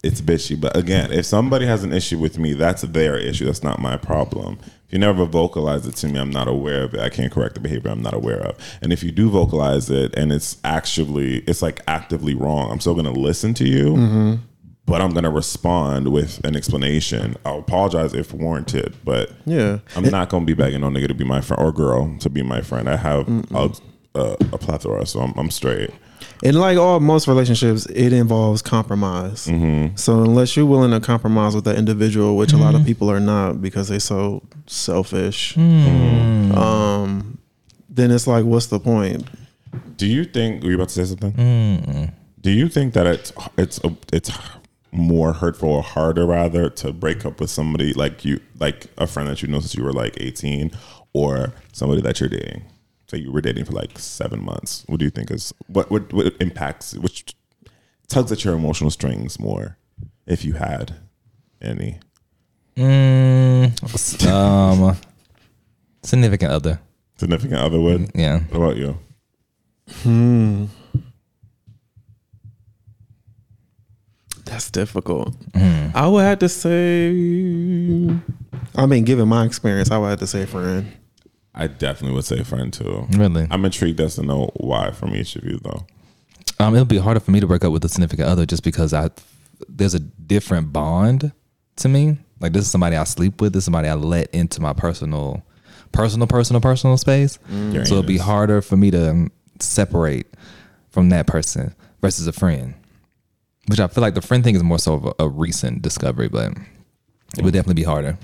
it's 0.03 0.21
bitchy. 0.21 0.59
But 0.59 0.75
again, 0.75 1.11
if 1.11 1.25
somebody 1.25 1.65
has 1.65 1.83
an 1.83 1.93
issue 1.93 2.17
with 2.17 2.37
me, 2.37 2.53
that's 2.53 2.81
their 2.83 3.17
issue. 3.17 3.45
That's 3.45 3.63
not 3.63 3.79
my 3.79 3.97
problem. 3.97 4.59
If 4.87 4.93
you 4.93 4.99
never 4.99 5.25
vocalize 5.25 5.85
it 5.85 5.95
to 5.97 6.07
me, 6.07 6.19
I'm 6.19 6.29
not 6.29 6.47
aware 6.47 6.83
of 6.83 6.93
it. 6.93 7.01
I 7.01 7.09
can't 7.09 7.31
correct 7.31 7.55
the 7.55 7.59
behavior 7.59 7.91
I'm 7.91 8.01
not 8.01 8.13
aware 8.13 8.39
of. 8.39 8.57
And 8.81 8.93
if 8.93 9.03
you 9.03 9.11
do 9.11 9.29
vocalize 9.29 9.89
it 9.89 10.15
and 10.15 10.31
it's 10.31 10.57
actually 10.63 11.39
it's 11.39 11.61
like 11.61 11.81
actively 11.87 12.33
wrong, 12.33 12.71
I'm 12.71 12.79
still 12.79 12.95
gonna 12.95 13.11
listen 13.11 13.53
to 13.55 13.67
you 13.67 13.95
mm-hmm. 13.95 14.35
But 14.87 15.01
I'm 15.01 15.11
gonna 15.11 15.29
respond 15.29 16.11
with 16.11 16.43
an 16.45 16.55
explanation. 16.55 17.35
I'll 17.45 17.59
apologize 17.59 18.13
if 18.13 18.33
warranted, 18.33 18.95
but 19.03 19.31
Yeah. 19.45 19.79
I'm 19.95 20.05
not 20.05 20.29
gonna 20.29 20.45
be 20.45 20.53
begging 20.53 20.81
no 20.81 20.89
nigga 20.89 21.09
to 21.09 21.13
be 21.13 21.25
my 21.25 21.41
friend 21.41 21.61
or 21.61 21.71
girl 21.71 22.17
to 22.19 22.29
be 22.29 22.41
my 22.41 22.61
friend. 22.61 22.89
I 22.89 22.95
have 22.95 23.27
a, 23.53 23.69
a, 24.15 24.37
a 24.53 24.57
plethora, 24.57 25.05
so 25.05 25.19
I'm, 25.19 25.33
I'm 25.37 25.51
straight. 25.51 25.91
And 26.43 26.59
like 26.59 26.77
all 26.77 26.99
most 26.99 27.27
relationships, 27.27 27.85
it 27.87 28.13
involves 28.13 28.61
compromise. 28.61 29.47
Mm-hmm. 29.47 29.95
So 29.97 30.23
unless 30.23 30.55
you're 30.55 30.65
willing 30.65 30.91
to 30.91 31.05
compromise 31.05 31.53
with 31.53 31.65
that 31.65 31.75
individual, 31.75 32.37
which 32.37 32.53
a 32.53 32.57
lot 32.57 32.73
of 32.73 32.81
mm-hmm. 32.81 32.87
people 32.87 33.11
are 33.11 33.19
not 33.19 33.61
because 33.61 33.89
they're 33.89 33.99
so 33.99 34.43
selfish, 34.67 35.55
mm. 35.55 36.55
um, 36.55 37.39
then 37.89 38.11
it's 38.11 38.27
like, 38.27 38.45
what's 38.45 38.67
the 38.67 38.79
point? 38.79 39.27
Do 39.97 40.05
you 40.05 40.23
think? 40.23 40.63
Were 40.63 40.69
you 40.69 40.75
about 40.75 40.89
to 40.89 41.05
say 41.05 41.05
something? 41.05 42.13
Do 42.41 42.51
you 42.51 42.69
think 42.69 42.93
that 42.93 43.07
it's 43.07 43.33
it's 43.57 43.79
it's 44.13 44.29
more 44.91 45.33
hurtful 45.33 45.69
or 45.69 45.83
harder 45.83 46.25
rather 46.25 46.69
to 46.69 46.93
break 46.93 47.25
up 47.25 47.39
with 47.39 47.49
somebody 47.49 47.93
like 47.93 48.23
you, 48.25 48.39
like 48.59 48.87
a 48.97 49.07
friend 49.07 49.29
that 49.29 49.41
you 49.41 49.47
know 49.47 49.59
since 49.59 49.75
you 49.75 49.83
were 49.83 49.93
like 49.93 50.15
18, 50.19 50.71
or 51.13 51.53
somebody 51.73 52.01
that 52.01 52.19
you're 52.19 52.29
dating? 52.29 52.63
Say 53.07 53.19
you 53.19 53.31
were 53.31 53.41
dating 53.41 53.65
for 53.65 53.71
like 53.71 53.97
seven 53.97 54.43
months. 54.43 54.83
What 54.87 54.99
do 54.99 55.05
you 55.05 55.11
think 55.11 55.31
is 55.31 55.53
what 55.67 55.89
what, 55.89 56.11
what 56.11 56.35
impacts 56.39 56.93
which 56.93 57.25
tugs 58.07 58.31
at 58.31 58.43
your 58.43 58.53
emotional 58.53 58.89
strings 58.89 59.39
more, 59.39 59.77
if 60.25 60.43
you 60.43 60.53
had 60.53 60.95
any? 61.61 61.99
Mm, 62.75 64.27
um, 64.27 64.97
significant 66.03 66.51
other. 66.51 66.79
Significant 67.17 67.59
other 67.59 67.79
would. 67.79 68.11
Yeah. 68.13 68.41
What 68.49 68.57
about 68.57 68.77
you? 68.77 68.97
That's 74.57 74.71
difficult. 74.71 75.35
I 75.53 76.07
would 76.07 76.23
have 76.23 76.39
to 76.39 76.49
say, 76.49 77.09
I 78.75 78.85
mean, 78.87 79.03
given 79.03 79.27
my 79.27 79.45
experience, 79.45 79.91
I 79.91 79.99
would 79.99 80.09
have 80.09 80.19
to 80.19 80.25
say 80.25 80.47
friend. 80.47 80.91
I 81.53 81.67
definitely 81.67 82.15
would 82.15 82.25
say 82.25 82.41
friend 82.41 82.73
too. 82.73 83.05
Really? 83.11 83.45
I'm 83.51 83.63
intrigued 83.65 84.01
as 84.01 84.15
to 84.15 84.23
know 84.23 84.49
why 84.55 84.89
from 84.89 85.13
each 85.13 85.35
of 85.35 85.43
you 85.43 85.59
though. 85.59 85.85
Um, 86.59 86.73
it'll 86.73 86.85
be 86.87 86.97
harder 86.97 87.19
for 87.19 87.29
me 87.29 87.39
to 87.39 87.45
break 87.45 87.63
up 87.63 87.71
with 87.71 87.85
a 87.85 87.87
significant 87.87 88.27
other 88.27 88.47
just 88.47 88.63
because 88.63 88.95
I 88.95 89.11
there's 89.69 89.93
a 89.93 89.99
different 89.99 90.73
bond 90.73 91.33
to 91.75 91.87
me. 91.87 92.17
Like 92.39 92.53
this 92.53 92.65
is 92.65 92.71
somebody 92.71 92.95
I 92.95 93.03
sleep 93.03 93.39
with. 93.41 93.53
This 93.53 93.61
is 93.61 93.65
somebody 93.65 93.89
I 93.89 93.93
let 93.93 94.31
into 94.33 94.59
my 94.59 94.73
personal, 94.73 95.43
personal, 95.91 96.25
personal, 96.25 96.61
personal 96.61 96.97
space. 96.97 97.37
Your 97.47 97.85
So 97.85 97.97
it'll 97.97 98.07
be 98.07 98.17
harder 98.17 98.63
for 98.63 98.75
me 98.75 98.89
to 98.89 99.29
separate 99.59 100.25
from 100.89 101.09
that 101.09 101.27
person 101.27 101.75
versus 102.01 102.25
a 102.25 102.33
friend. 102.33 102.73
Which 103.67 103.79
I 103.79 103.87
feel 103.87 104.01
like 104.01 104.13
the 104.15 104.21
friend 104.21 104.43
thing 104.43 104.55
is 104.55 104.63
more 104.63 104.79
so 104.79 104.93
of 104.93 105.05
a, 105.05 105.13
a 105.25 105.29
recent 105.29 105.81
discovery, 105.81 106.29
but 106.29 106.53
it 107.37 107.43
would 107.43 107.53
definitely 107.53 107.81
be 107.81 107.83
harder. 107.83 108.17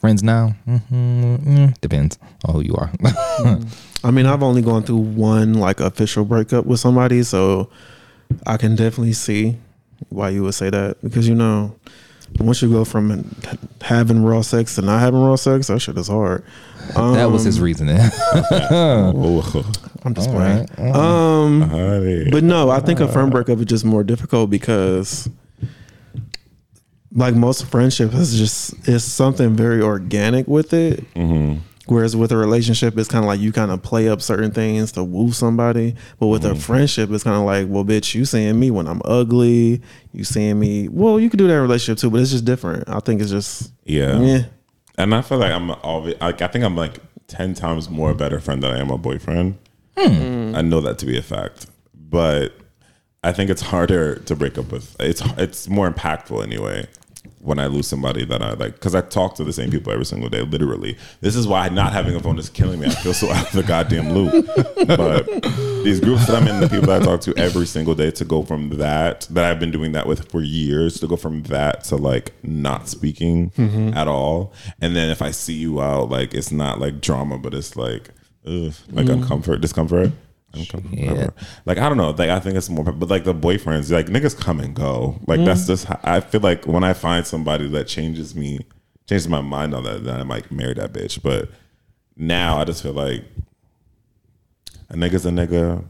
Friends 0.00 0.22
now, 0.22 0.54
hmm 0.64 0.76
mm, 1.36 1.80
depends 1.80 2.18
on 2.44 2.54
who 2.54 2.60
you 2.60 2.74
are. 2.76 2.90
I 4.04 4.10
mean, 4.10 4.26
I've 4.26 4.42
only 4.42 4.62
gone 4.62 4.82
through 4.84 4.98
one 4.98 5.54
like 5.54 5.80
official 5.80 6.24
breakup 6.24 6.66
with 6.66 6.78
somebody, 6.78 7.22
so 7.24 7.70
I 8.46 8.56
can 8.58 8.76
definitely 8.76 9.14
see 9.14 9.56
why 10.10 10.28
you 10.28 10.42
would 10.42 10.54
say 10.54 10.70
that 10.70 10.98
because 11.02 11.26
you 11.26 11.34
know, 11.34 11.74
once 12.38 12.60
you 12.62 12.70
go 12.70 12.84
from 12.84 13.34
having 13.80 14.22
raw 14.22 14.42
sex 14.42 14.74
to 14.76 14.82
not 14.82 15.00
having 15.00 15.20
raw 15.20 15.34
sex, 15.36 15.68
that 15.68 15.80
shit 15.80 15.96
is 15.96 16.08
hard. 16.08 16.44
that 16.94 17.30
was 17.32 17.44
his 17.44 17.56
Um, 17.58 17.64
reasoning. 17.64 17.96
I'm 20.06 20.14
just 20.14 20.28
All 20.30 20.36
playing. 20.36 20.68
right. 20.78 20.94
Um, 20.96 22.30
but 22.30 22.44
no, 22.44 22.70
I 22.70 22.80
think 22.80 23.00
a 23.00 23.08
firm 23.08 23.28
breakup 23.30 23.58
is 23.58 23.66
just 23.66 23.84
more 23.84 24.04
difficult 24.04 24.48
because, 24.50 25.28
like 27.12 27.34
most 27.34 27.66
friendships, 27.66 28.14
is 28.14 28.38
just 28.38 28.88
it's 28.88 29.04
something 29.04 29.54
very 29.56 29.82
organic 29.82 30.46
with 30.46 30.72
it. 30.72 31.04
Whereas 31.88 32.16
with 32.16 32.32
a 32.32 32.36
relationship, 32.36 32.98
it's 32.98 33.08
kind 33.08 33.24
of 33.24 33.28
like 33.28 33.38
you 33.38 33.52
kind 33.52 33.70
of 33.70 33.80
play 33.80 34.08
up 34.08 34.20
certain 34.20 34.50
things 34.50 34.90
to 34.92 35.04
woo 35.04 35.30
somebody. 35.30 35.94
But 36.18 36.26
with 36.26 36.44
a 36.44 36.56
friendship, 36.56 37.10
it's 37.12 37.22
kind 37.22 37.36
of 37.36 37.42
like, 37.44 37.66
well, 37.68 37.84
bitch, 37.84 38.12
you 38.12 38.24
seeing 38.24 38.58
me 38.58 38.72
when 38.72 38.88
I'm 38.88 39.00
ugly. 39.04 39.82
You 40.12 40.24
seeing 40.24 40.58
me. 40.58 40.88
Well, 40.88 41.20
you 41.20 41.30
could 41.30 41.38
do 41.38 41.46
that 41.46 41.52
in 41.52 41.58
a 41.58 41.62
relationship 41.62 42.00
too, 42.00 42.10
but 42.10 42.20
it's 42.20 42.32
just 42.32 42.44
different. 42.44 42.88
I 42.88 42.98
think 43.00 43.20
it's 43.20 43.30
just 43.30 43.72
Yeah. 43.84 44.18
yeah. 44.20 44.44
And 44.98 45.14
I 45.14 45.22
feel 45.22 45.38
like 45.38 45.52
I'm 45.52 45.70
always 45.70 46.14
like 46.20 46.42
I 46.42 46.48
think 46.48 46.64
I'm 46.64 46.74
like 46.76 46.98
ten 47.28 47.54
times 47.54 47.88
more 47.88 48.10
a 48.10 48.14
better 48.16 48.40
friend 48.40 48.62
than 48.62 48.72
I 48.74 48.78
am 48.80 48.90
a 48.90 48.98
boyfriend. 48.98 49.56
Hmm. 49.98 50.54
I 50.54 50.62
know 50.62 50.80
that 50.80 50.98
to 50.98 51.06
be 51.06 51.16
a 51.18 51.22
fact, 51.22 51.66
but 51.94 52.52
I 53.24 53.32
think 53.32 53.50
it's 53.50 53.62
harder 53.62 54.16
to 54.20 54.36
break 54.36 54.58
up 54.58 54.70
with. 54.70 54.94
It's 55.00 55.22
it's 55.36 55.68
more 55.68 55.90
impactful 55.90 56.42
anyway 56.42 56.86
when 57.46 57.60
I 57.60 57.66
lose 57.66 57.86
somebody 57.86 58.24
that 58.24 58.42
I 58.42 58.54
like, 58.54 58.74
because 58.74 58.94
I 58.94 59.02
talk 59.02 59.36
to 59.36 59.44
the 59.44 59.52
same 59.52 59.70
people 59.70 59.92
every 59.92 60.04
single 60.04 60.28
day, 60.28 60.42
literally. 60.42 60.98
This 61.20 61.36
is 61.36 61.46
why 61.46 61.68
not 61.68 61.92
having 61.92 62.16
a 62.16 62.20
phone 62.20 62.38
is 62.38 62.50
killing 62.50 62.80
me. 62.80 62.86
I 62.86 62.90
feel 62.90 63.14
so 63.14 63.30
out 63.32 63.46
of 63.46 63.52
the 63.52 63.62
goddamn 63.62 64.12
loop. 64.12 64.46
But 64.86 65.26
these 65.84 66.00
groups 66.00 66.26
that 66.26 66.34
I'm 66.34 66.48
in, 66.48 66.60
the 66.60 66.68
people 66.68 66.86
that 66.86 67.02
I 67.02 67.04
talk 67.04 67.20
to 67.22 67.34
every 67.36 67.66
single 67.66 67.94
day, 67.94 68.10
to 68.10 68.24
go 68.24 68.42
from 68.42 68.70
that, 68.78 69.28
that 69.30 69.44
I've 69.44 69.60
been 69.60 69.70
doing 69.70 69.92
that 69.92 70.06
with 70.08 70.28
for 70.30 70.42
years, 70.42 70.98
to 71.00 71.06
go 71.06 71.16
from 71.16 71.44
that 71.44 71.84
to 71.84 71.96
like 71.96 72.32
not 72.42 72.88
speaking 72.88 73.52
at 73.94 74.08
all. 74.08 74.52
And 74.80 74.96
then 74.96 75.08
if 75.08 75.22
I 75.22 75.30
see 75.30 75.54
you 75.54 75.80
out, 75.80 76.10
like 76.10 76.34
it's 76.34 76.50
not 76.50 76.80
like 76.80 77.00
drama, 77.00 77.38
but 77.38 77.54
it's 77.54 77.76
like, 77.76 78.10
ugh, 78.46 78.74
like 78.90 79.06
mm. 79.06 79.22
uncomfort, 79.22 79.60
discomfort. 79.60 80.12
Uncomfort, 80.52 80.92
Yeah. 80.92 81.30
Like 81.64 81.78
I 81.78 81.88
don't 81.88 81.98
know. 81.98 82.10
Like 82.10 82.30
I 82.30 82.40
think 82.40 82.56
it's 82.56 82.68
more, 82.68 82.84
but 82.84 83.08
like 83.08 83.24
the 83.24 83.34
boyfriends, 83.34 83.90
like 83.90 84.06
niggas 84.06 84.38
come 84.38 84.60
and 84.60 84.74
go. 84.74 85.18
Like 85.26 85.44
that's 85.44 85.64
mm. 85.64 85.68
just. 85.68 85.86
I 86.02 86.20
feel 86.20 86.40
like 86.40 86.66
when 86.66 86.84
I 86.84 86.92
find 86.92 87.26
somebody 87.26 87.68
that 87.68 87.86
changes 87.86 88.34
me, 88.34 88.60
changes 89.08 89.28
my 89.28 89.40
mind 89.40 89.74
on 89.74 89.84
that, 89.84 90.04
then 90.04 90.20
I 90.20 90.22
might 90.24 90.50
marry 90.50 90.74
that 90.74 90.92
bitch. 90.92 91.22
But 91.22 91.50
now 92.16 92.58
I 92.58 92.64
just 92.64 92.82
feel 92.82 92.92
like 92.92 93.24
a 94.88 94.94
nigga's 94.94 95.26
a 95.26 95.30
nigga. 95.30 95.84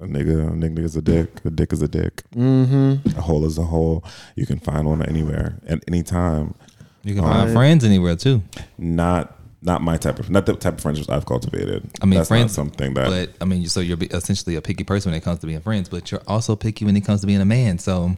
A 0.00 0.04
nigga, 0.04 0.46
a 0.46 0.52
nigga's 0.52 0.94
a 0.94 1.02
dick. 1.02 1.44
A 1.44 1.50
dick 1.50 1.72
is 1.72 1.82
a 1.82 1.88
dick. 1.88 2.22
Mm-hmm. 2.36 3.18
A 3.18 3.20
hole 3.20 3.44
is 3.44 3.58
a 3.58 3.64
hole. 3.64 4.04
You 4.36 4.46
can 4.46 4.60
find 4.60 4.86
one 4.86 5.02
anywhere 5.02 5.56
at 5.66 5.82
any 5.88 6.04
time. 6.04 6.54
You 7.02 7.16
can 7.16 7.24
um, 7.24 7.30
find 7.30 7.52
friends 7.52 7.84
anywhere 7.84 8.14
too. 8.14 8.42
Not, 8.78 9.36
not 9.60 9.82
my 9.82 9.96
type 9.96 10.18
of, 10.18 10.30
not 10.30 10.46
the 10.46 10.54
type 10.54 10.74
of 10.74 10.80
friendships 10.80 11.08
I've 11.08 11.26
cultivated. 11.26 11.90
I 12.00 12.06
mean, 12.06 12.18
That's 12.18 12.28
friends. 12.28 12.56
not 12.56 12.66
something 12.66 12.94
that. 12.94 13.08
But 13.08 13.30
I 13.40 13.44
mean, 13.44 13.66
so 13.66 13.80
you're 13.80 13.98
essentially 14.10 14.56
a 14.56 14.62
picky 14.62 14.84
person 14.84 15.10
when 15.10 15.18
it 15.18 15.24
comes 15.24 15.40
to 15.40 15.46
being 15.46 15.60
friends, 15.60 15.88
but 15.88 16.10
you're 16.10 16.22
also 16.26 16.56
picky 16.56 16.84
when 16.84 16.96
it 16.96 17.02
comes 17.02 17.20
to 17.22 17.26
being 17.26 17.40
a 17.40 17.44
man. 17.44 17.78
So 17.78 18.16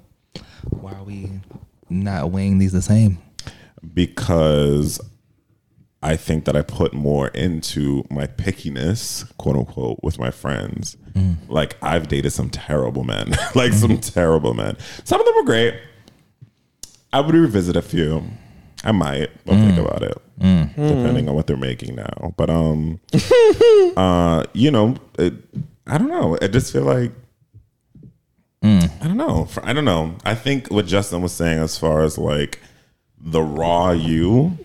why 0.69 0.93
are 0.93 1.05
we 1.05 1.41
not 1.89 2.31
weighing 2.31 2.59
these 2.59 2.73
the 2.73 2.83
same? 2.83 3.19
because 3.95 5.01
I 6.03 6.17
think 6.17 6.45
that 6.47 6.57
I 6.57 6.63
put 6.63 6.93
more 6.95 7.29
into 7.29 8.05
my 8.11 8.27
pickiness, 8.27 9.31
quote 9.37 9.57
unquote, 9.57 10.01
with 10.03 10.19
my 10.19 10.31
friends. 10.31 10.97
Mm. 11.13 11.37
Like 11.49 11.77
I've 11.83 12.09
dated 12.09 12.33
some 12.33 12.51
terrible 12.51 13.05
men, 13.05 13.31
like 13.55 13.73
some 13.73 13.93
mm-hmm. 13.93 14.01
terrible 14.01 14.55
men. 14.55 14.77
Some 15.05 15.21
of 15.21 15.27
them 15.27 15.35
were 15.37 15.45
great. 15.45 15.75
I 17.13 17.21
would 17.21 17.35
revisit 17.35 17.77
a 17.77 17.83
few. 17.83 18.25
I 18.85 18.93
might. 18.93 19.31
I'll 19.49 19.55
think 19.55 19.79
about 19.79 20.03
it, 20.03 20.17
depending 20.39 21.29
on 21.29 21.35
what 21.35 21.47
they're 21.47 21.57
making 21.57 21.97
now. 21.97 22.33
But 22.37 22.49
um, 22.51 22.99
uh, 23.97 24.45
you 24.55 24.71
know, 24.71 24.97
it, 25.19 25.35
I 25.87 25.99
don't 25.99 26.09
know. 26.09 26.39
I 26.41 26.47
just 26.49 26.73
feel 26.73 26.85
like 26.85 27.13
I 29.03 29.07
don't 29.07 29.17
know. 29.17 29.49
I 29.63 29.73
don't 29.73 29.85
know. 29.85 30.15
I 30.25 30.35
think 30.35 30.69
what 30.71 30.87
Justin 30.87 31.23
was 31.23 31.33
saying 31.33 31.59
as 31.63 31.79
far 31.79 32.03
as 32.03 32.19
like 32.19 32.61
the 33.19 33.43
raw 33.43 33.91
you, 33.91 34.57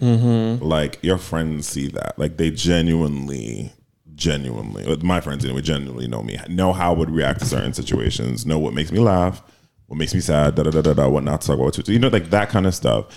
like 0.61 0.99
your 1.01 1.17
friends 1.17 1.67
see 1.67 1.87
that. 1.89 2.17
Like 2.17 2.37
they 2.37 2.51
genuinely, 2.51 3.73
genuinely, 4.15 4.85
uh, 4.85 4.97
my 5.01 5.19
friends 5.21 5.43
anyway, 5.45 5.61
genuinely 5.61 6.07
know 6.07 6.23
me, 6.23 6.37
know 6.49 6.71
how 6.73 6.93
I 6.93 6.95
would 6.95 7.09
react 7.09 7.39
to 7.41 7.45
certain 7.45 7.73
situations, 7.73 8.45
know 8.45 8.59
what 8.59 8.73
makes 8.73 8.91
me 8.91 8.99
laugh, 8.99 9.41
what 9.87 9.97
makes 9.97 10.13
me 10.13 10.21
sad, 10.21 10.55
da 10.55 10.63
da 10.63 10.71
da 10.71 10.81
da 10.81 10.93
da, 10.93 11.07
what 11.09 11.23
not 11.23 11.41
to 11.41 11.47
talk 11.47 11.55
about, 11.55 11.65
what 11.77 11.85
to, 11.85 11.91
you 11.91 11.99
know, 11.99 12.07
like 12.07 12.29
that 12.29 12.49
kind 12.49 12.65
of 12.65 12.73
stuff. 12.75 13.07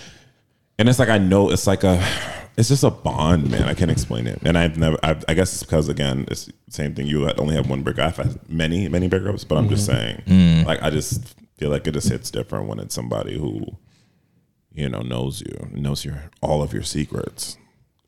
And 0.79 0.87
it's 0.87 0.97
like 0.97 1.09
I 1.09 1.17
know 1.17 1.51
it's 1.51 1.67
like 1.67 1.83
a, 1.83 2.01
it's 2.57 2.69
just 2.69 2.85
a 2.85 2.89
bond, 2.89 3.51
man. 3.51 3.63
I 3.63 3.73
can't 3.73 3.91
explain 3.91 4.27
it. 4.27 4.39
And 4.43 4.57
I've 4.57 4.77
never, 4.77 4.97
I've, 5.03 5.25
I 5.27 5.33
guess 5.33 5.53
it's 5.53 5.63
because 5.63 5.89
again, 5.89 6.25
it's 6.31 6.45
the 6.45 6.53
same 6.69 6.95
thing. 6.95 7.05
You 7.05 7.29
only 7.31 7.55
have 7.55 7.69
one 7.69 7.83
breakup. 7.83 8.17
I've 8.17 8.25
had 8.25 8.49
many, 8.49 8.87
many 8.87 9.09
breakups, 9.09 9.45
but 9.45 9.57
I'm 9.57 9.67
just 9.67 9.89
mm-hmm. 9.89 9.99
saying, 9.99 10.63
mm. 10.63 10.65
like 10.65 10.81
I 10.81 10.89
just 10.89 11.35
feel 11.57 11.69
like 11.69 11.85
it 11.85 11.91
just 11.91 12.07
hits 12.07 12.31
different 12.31 12.67
when 12.67 12.79
it's 12.79 12.95
somebody 12.95 13.37
who, 13.37 13.65
you 14.73 14.87
know, 14.87 15.01
knows 15.01 15.41
you, 15.41 15.69
knows 15.73 16.05
your 16.05 16.31
all 16.41 16.63
of 16.63 16.71
your 16.71 16.83
secrets. 16.83 17.57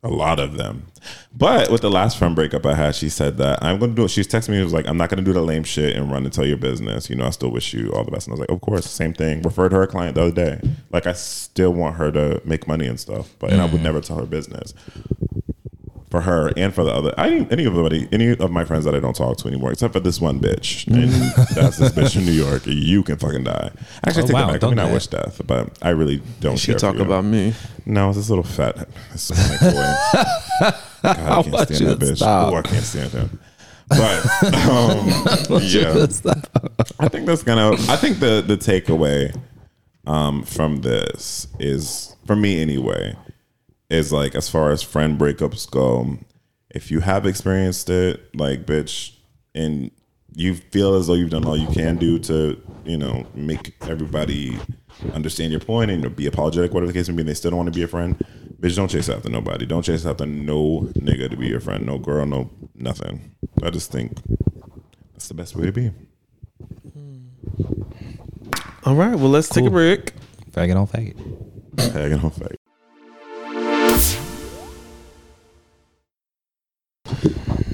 A 0.03 0.09
lot 0.09 0.39
of 0.39 0.57
them. 0.57 0.87
But 1.35 1.69
with 1.69 1.81
the 1.81 1.91
last 1.91 2.17
friend 2.17 2.35
breakup 2.35 2.65
I 2.65 2.73
had, 2.73 2.95
she 2.95 3.07
said 3.07 3.37
that 3.37 3.63
I'm 3.63 3.79
gonna 3.79 3.93
do 3.93 4.05
it. 4.05 4.09
She's 4.09 4.27
texting 4.27 4.49
me, 4.49 4.57
she 4.57 4.63
was 4.63 4.73
like, 4.73 4.87
I'm 4.87 4.97
not 4.97 5.09
gonna 5.09 5.21
do 5.21 5.33
the 5.33 5.41
lame 5.41 5.63
shit 5.63 5.95
and 5.95 6.11
run 6.11 6.23
and 6.23 6.33
tell 6.33 6.45
your 6.45 6.57
business. 6.57 7.07
You 7.07 7.15
know, 7.15 7.27
I 7.27 7.29
still 7.29 7.51
wish 7.51 7.73
you 7.73 7.91
all 7.93 8.03
the 8.03 8.09
best. 8.09 8.27
And 8.27 8.31
I 8.31 8.33
was 8.33 8.39
like, 8.39 8.49
Of 8.49 8.61
course, 8.61 8.89
same 8.89 9.13
thing. 9.13 9.43
Referred 9.43 9.71
her 9.73 9.83
a 9.83 9.87
client 9.87 10.15
the 10.15 10.23
other 10.23 10.31
day. 10.31 10.61
Like 10.91 11.05
I 11.05 11.13
still 11.13 11.71
want 11.71 11.97
her 11.97 12.11
to 12.11 12.41
make 12.45 12.67
money 12.67 12.87
and 12.87 12.99
stuff, 12.99 13.35
but 13.37 13.51
and 13.51 13.61
I 13.61 13.65
would 13.65 13.81
mm. 13.81 13.83
never 13.83 14.01
tell 14.01 14.17
her 14.17 14.25
business. 14.25 14.73
For 16.11 16.19
her 16.21 16.51
and 16.57 16.73
for 16.75 16.83
the 16.83 16.91
other, 16.91 17.13
I 17.17 17.29
didn't 17.29 17.53
any 17.53 17.63
of 17.63 17.73
anybody, 17.73 18.05
any 18.11 18.31
of 18.31 18.51
my 18.51 18.65
friends 18.65 18.83
that 18.83 18.93
I 18.93 18.99
don't 18.99 19.15
talk 19.15 19.37
to 19.37 19.47
anymore, 19.47 19.71
except 19.71 19.93
for 19.93 20.01
this 20.01 20.19
one 20.19 20.41
bitch. 20.41 20.85
And 20.87 21.09
that's 21.55 21.77
this 21.77 21.93
bitch 21.93 22.17
in 22.17 22.25
New 22.25 22.33
York. 22.33 22.63
You 22.65 23.01
can 23.01 23.15
fucking 23.17 23.45
die. 23.45 23.71
Actually, 24.05 24.23
Oh, 24.23 24.27
take 24.27 24.33
wow, 24.33 24.51
that 24.51 24.59
back. 24.59 24.63
I 24.63 24.69
mean, 24.71 24.79
I 24.79 24.91
wish 24.91 25.07
death, 25.07 25.41
but 25.47 25.69
I 25.81 25.91
really 25.91 26.21
don't. 26.41 26.57
She 26.57 26.73
care 26.73 26.79
talk 26.79 26.97
about 26.97 27.23
me. 27.23 27.53
No, 27.85 28.09
it's 28.09 28.17
this 28.17 28.29
little 28.29 28.43
fat 28.43 28.89
Hispanic 29.13 29.61
boy. 29.61 29.71
God, 31.01 31.03
I 31.03 31.43
can't 31.43 31.69
stand 31.75 31.89
that 31.91 31.99
bitch. 31.99 32.17
stop. 32.17 32.51
Oh, 32.53 32.55
I 32.57 32.61
can't 32.61 32.83
stand 32.83 33.11
him. 33.11 33.39
But 33.87 34.25
um, 34.69 35.07
yeah, 35.61 36.07
I 36.99 37.07
think 37.07 37.25
that's 37.25 37.43
gonna. 37.43 37.71
I 37.89 37.95
think 37.95 38.19
the 38.19 38.43
the 38.45 38.57
takeaway 38.57 39.33
um, 40.05 40.43
from 40.43 40.81
this 40.81 41.47
is, 41.59 42.15
for 42.25 42.35
me 42.35 42.61
anyway, 42.61 43.15
is 43.91 44.11
like 44.13 44.35
as 44.35 44.49
far 44.49 44.71
as 44.71 44.81
friend 44.81 45.19
breakups 45.19 45.69
go, 45.69 46.17
if 46.69 46.89
you 46.89 47.01
have 47.01 47.25
experienced 47.25 47.89
it, 47.89 48.33
like 48.35 48.65
bitch, 48.65 49.15
and 49.53 49.91
you 50.33 50.55
feel 50.55 50.95
as 50.95 51.07
though 51.07 51.13
you've 51.13 51.29
done 51.29 51.43
all 51.45 51.57
you 51.57 51.67
can 51.67 51.97
do 51.97 52.17
to, 52.19 52.61
you 52.85 52.97
know, 52.97 53.25
make 53.35 53.75
everybody 53.89 54.57
understand 55.13 55.51
your 55.51 55.59
point 55.59 55.91
and 55.91 56.15
be 56.15 56.25
apologetic, 56.25 56.73
whatever 56.73 56.91
the 56.91 56.97
case 56.97 57.09
may 57.09 57.15
be, 57.15 57.21
and 57.21 57.29
they 57.29 57.33
still 57.33 57.51
don't 57.51 57.57
want 57.57 57.67
to 57.73 57.77
be 57.77 57.83
a 57.83 57.87
friend, 57.87 58.17
bitch, 58.61 58.77
don't 58.77 58.87
chase 58.87 59.09
after 59.09 59.29
nobody. 59.29 59.65
Don't 59.65 59.81
chase 59.83 60.05
after 60.05 60.25
no 60.25 60.81
nigga 60.95 61.29
to 61.29 61.35
be 61.35 61.47
your 61.47 61.59
friend, 61.59 61.85
no 61.85 61.97
girl, 61.97 62.25
no 62.25 62.49
nothing. 62.75 63.35
I 63.61 63.69
just 63.71 63.91
think 63.91 64.17
that's 65.11 65.27
the 65.27 65.33
best 65.33 65.55
way 65.57 65.65
to 65.65 65.71
be. 65.73 65.91
All 68.85 68.95
right, 68.95 69.15
well, 69.15 69.29
let's 69.29 69.49
take 69.49 69.65
a 69.65 69.67
Cool. 69.67 69.71
break. 69.71 70.13
Faggot 70.51 70.75
on 70.77 70.87
faggot. 70.87 71.17
Tagging 71.91 72.19
on 72.19 72.31
fake. 72.31 72.57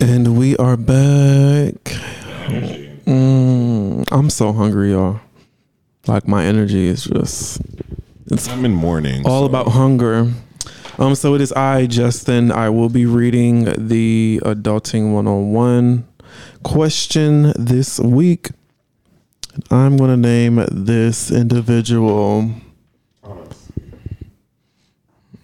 And 0.08 0.38
we 0.38 0.56
are 0.56 0.78
back. 0.78 1.74
Mm, 3.04 4.08
I'm 4.10 4.30
so 4.30 4.54
hungry, 4.54 4.92
y'all. 4.92 5.20
Like 6.08 6.26
my 6.26 6.46
energy 6.46 6.88
is 6.88 7.04
just 7.04 7.60
it's 8.28 8.48
I'm 8.48 8.64
in 8.64 8.72
mourning. 8.74 9.26
all 9.26 9.42
so- 9.42 9.46
about 9.48 9.68
hunger. 9.68 10.32
Um, 10.98 11.14
so 11.14 11.36
it 11.36 11.42
is 11.42 11.52
I, 11.52 11.88
Justin. 11.88 12.54
I 12.54 12.70
will 12.70 12.88
be 12.88 13.06
reading 13.06 13.66
the 13.78 14.40
Adulting 14.46 15.12
101 15.14 16.08
question 16.64 17.52
this 17.60 18.00
week. 18.00 18.52
I'm 19.70 19.98
going 19.98 20.12
to 20.12 20.16
name 20.16 20.64
this 20.72 21.32
individual. 21.32 22.50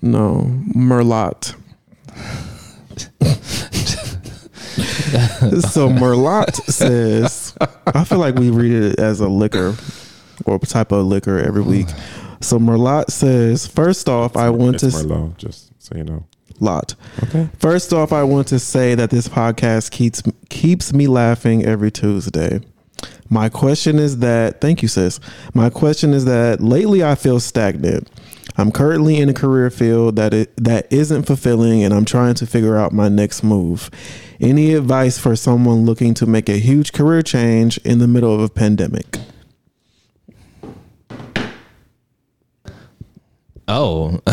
No, 0.02 0.62
Merlot. 0.74 1.56
so 5.72 5.90
Merlot 5.90 6.56
says, 6.66 7.56
I 7.88 8.04
feel 8.04 8.20
like 8.20 8.36
we 8.36 8.50
read 8.50 8.72
it 8.74 9.00
as 9.00 9.20
a 9.20 9.28
liquor 9.28 9.76
or 10.46 10.60
type 10.60 10.92
of 10.92 11.06
liquor 11.06 11.40
every 11.40 11.62
week. 11.62 11.88
So 12.42 12.60
Merlot 12.60 13.10
says, 13.10 13.66
first 13.66 14.10
off, 14.10 14.36
I 14.36 14.50
want 14.50 14.80
to 14.80 14.88
Merlot, 14.88 15.38
just 15.38 15.72
so 15.82 15.96
you 15.96 16.04
know. 16.04 16.26
lot. 16.60 16.94
Okay. 17.24 17.48
First 17.58 17.94
off, 17.94 18.12
I 18.12 18.24
want 18.24 18.50
to 18.50 18.60
say 18.60 18.96
that 18.96 19.12
this 19.12 19.30
podcast 19.30 19.92
keeps 19.92 20.22
keeps 20.50 20.92
me 20.92 21.08
laughing 21.08 21.64
every 21.64 21.90
Tuesday. 21.90 22.60
My 23.30 23.48
question 23.48 23.98
is 23.98 24.18
that 24.18 24.60
thank 24.60 24.82
you, 24.82 24.90
sis. 24.90 25.22
My 25.54 25.70
question 25.70 26.14
is 26.14 26.26
that 26.26 26.60
lately 26.60 27.02
I 27.02 27.16
feel 27.16 27.40
stagnant. 27.40 28.10
I'm 28.58 28.72
currently 28.72 29.18
in 29.20 29.30
a 29.30 29.34
career 29.34 29.70
field 29.70 30.16
that 30.18 30.34
it, 30.34 30.54
that 30.58 30.92
isn't 30.92 31.24
fulfilling, 31.24 31.84
and 31.84 31.94
I'm 31.94 32.06
trying 32.06 32.36
to 32.36 32.46
figure 32.46 32.78
out 32.78 32.92
my 32.92 33.10
next 33.10 33.44
move. 33.44 33.90
Any 34.44 34.74
advice 34.74 35.18
for 35.18 35.38
someone 35.38 35.86
looking 35.86 36.14
to 36.16 36.26
make 36.26 36.50
a 36.50 36.58
huge 36.58 36.92
career 36.92 37.22
change 37.22 37.78
in 37.86 38.00
the 38.00 38.08
middle 38.10 38.36
of 38.36 38.42
a 38.42 38.50
pandemic? 38.50 39.18
Oh, 43.70 44.20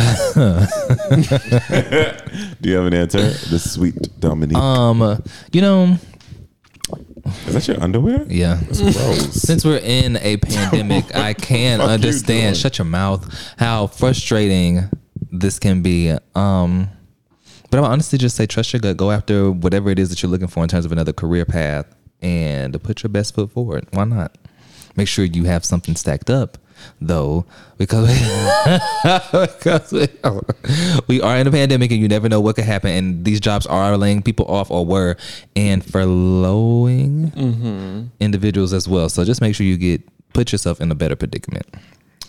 Do 2.60 2.68
you 2.68 2.76
have 2.76 2.86
an 2.86 2.94
answer? 2.94 3.20
The 3.22 3.60
sweet 3.64 3.94
Dominique. 4.18 4.56
um, 4.58 5.22
you 5.52 5.60
know, 5.60 5.96
Is 7.46 7.54
that 7.54 7.68
your 7.68 7.80
underwear? 7.80 8.24
yeah. 8.28 8.58
Gross. 8.66 9.32
Since 9.40 9.64
we're 9.64 9.76
in 9.78 10.16
a 10.16 10.38
pandemic, 10.38 11.14
I 11.14 11.34
can 11.34 11.78
Fuck 11.78 11.86
you 11.86 11.94
understand. 11.94 12.56
Shut 12.56 12.78
your 12.78 12.86
mouth. 12.86 13.32
How 13.58 13.86
frustrating 13.86 14.90
this 15.30 15.60
can 15.60 15.82
be. 15.82 16.12
Um, 16.34 16.88
but 17.70 17.78
I 17.78 17.80
would 17.82 17.88
honestly 17.90 18.18
just 18.18 18.36
say 18.36 18.46
trust 18.46 18.72
your 18.72 18.80
gut. 18.80 18.96
Go 18.96 19.10
after 19.10 19.50
whatever 19.50 19.90
it 19.90 19.98
is 19.98 20.10
that 20.10 20.22
you're 20.22 20.30
looking 20.30 20.48
for 20.48 20.62
in 20.62 20.68
terms 20.68 20.84
of 20.84 20.92
another 20.92 21.12
career 21.12 21.44
path, 21.44 21.86
and 22.20 22.80
put 22.82 23.02
your 23.02 23.10
best 23.10 23.34
foot 23.34 23.50
forward. 23.52 23.86
Why 23.92 24.04
not? 24.04 24.36
Make 24.96 25.08
sure 25.08 25.24
you 25.24 25.44
have 25.44 25.64
something 25.64 25.94
stacked 25.96 26.28
up 26.30 26.58
though, 27.00 27.44
because 27.76 28.08
we, 28.08 29.40
because 29.56 29.92
we, 29.92 30.08
we 31.08 31.20
are 31.20 31.36
in 31.36 31.46
a 31.46 31.50
pandemic 31.50 31.90
and 31.90 32.00
you 32.00 32.08
never 32.08 32.26
know 32.28 32.40
what 32.40 32.56
could 32.56 32.64
happen. 32.64 32.90
And 32.90 33.24
these 33.24 33.38
jobs 33.38 33.66
are 33.66 33.96
laying 33.98 34.22
people 34.22 34.46
off 34.46 34.70
or 34.70 34.84
were 34.86 35.16
and 35.54 35.84
furloughing 35.84 37.32
Mm-hmm. 37.34 38.02
individuals 38.18 38.72
as 38.72 38.88
well. 38.88 39.08
So 39.08 39.24
just 39.24 39.40
make 39.40 39.54
sure 39.54 39.66
you 39.66 39.76
get 39.76 40.02
put 40.32 40.52
yourself 40.52 40.80
in 40.80 40.90
a 40.90 40.94
better 40.94 41.16
predicament. 41.16 41.66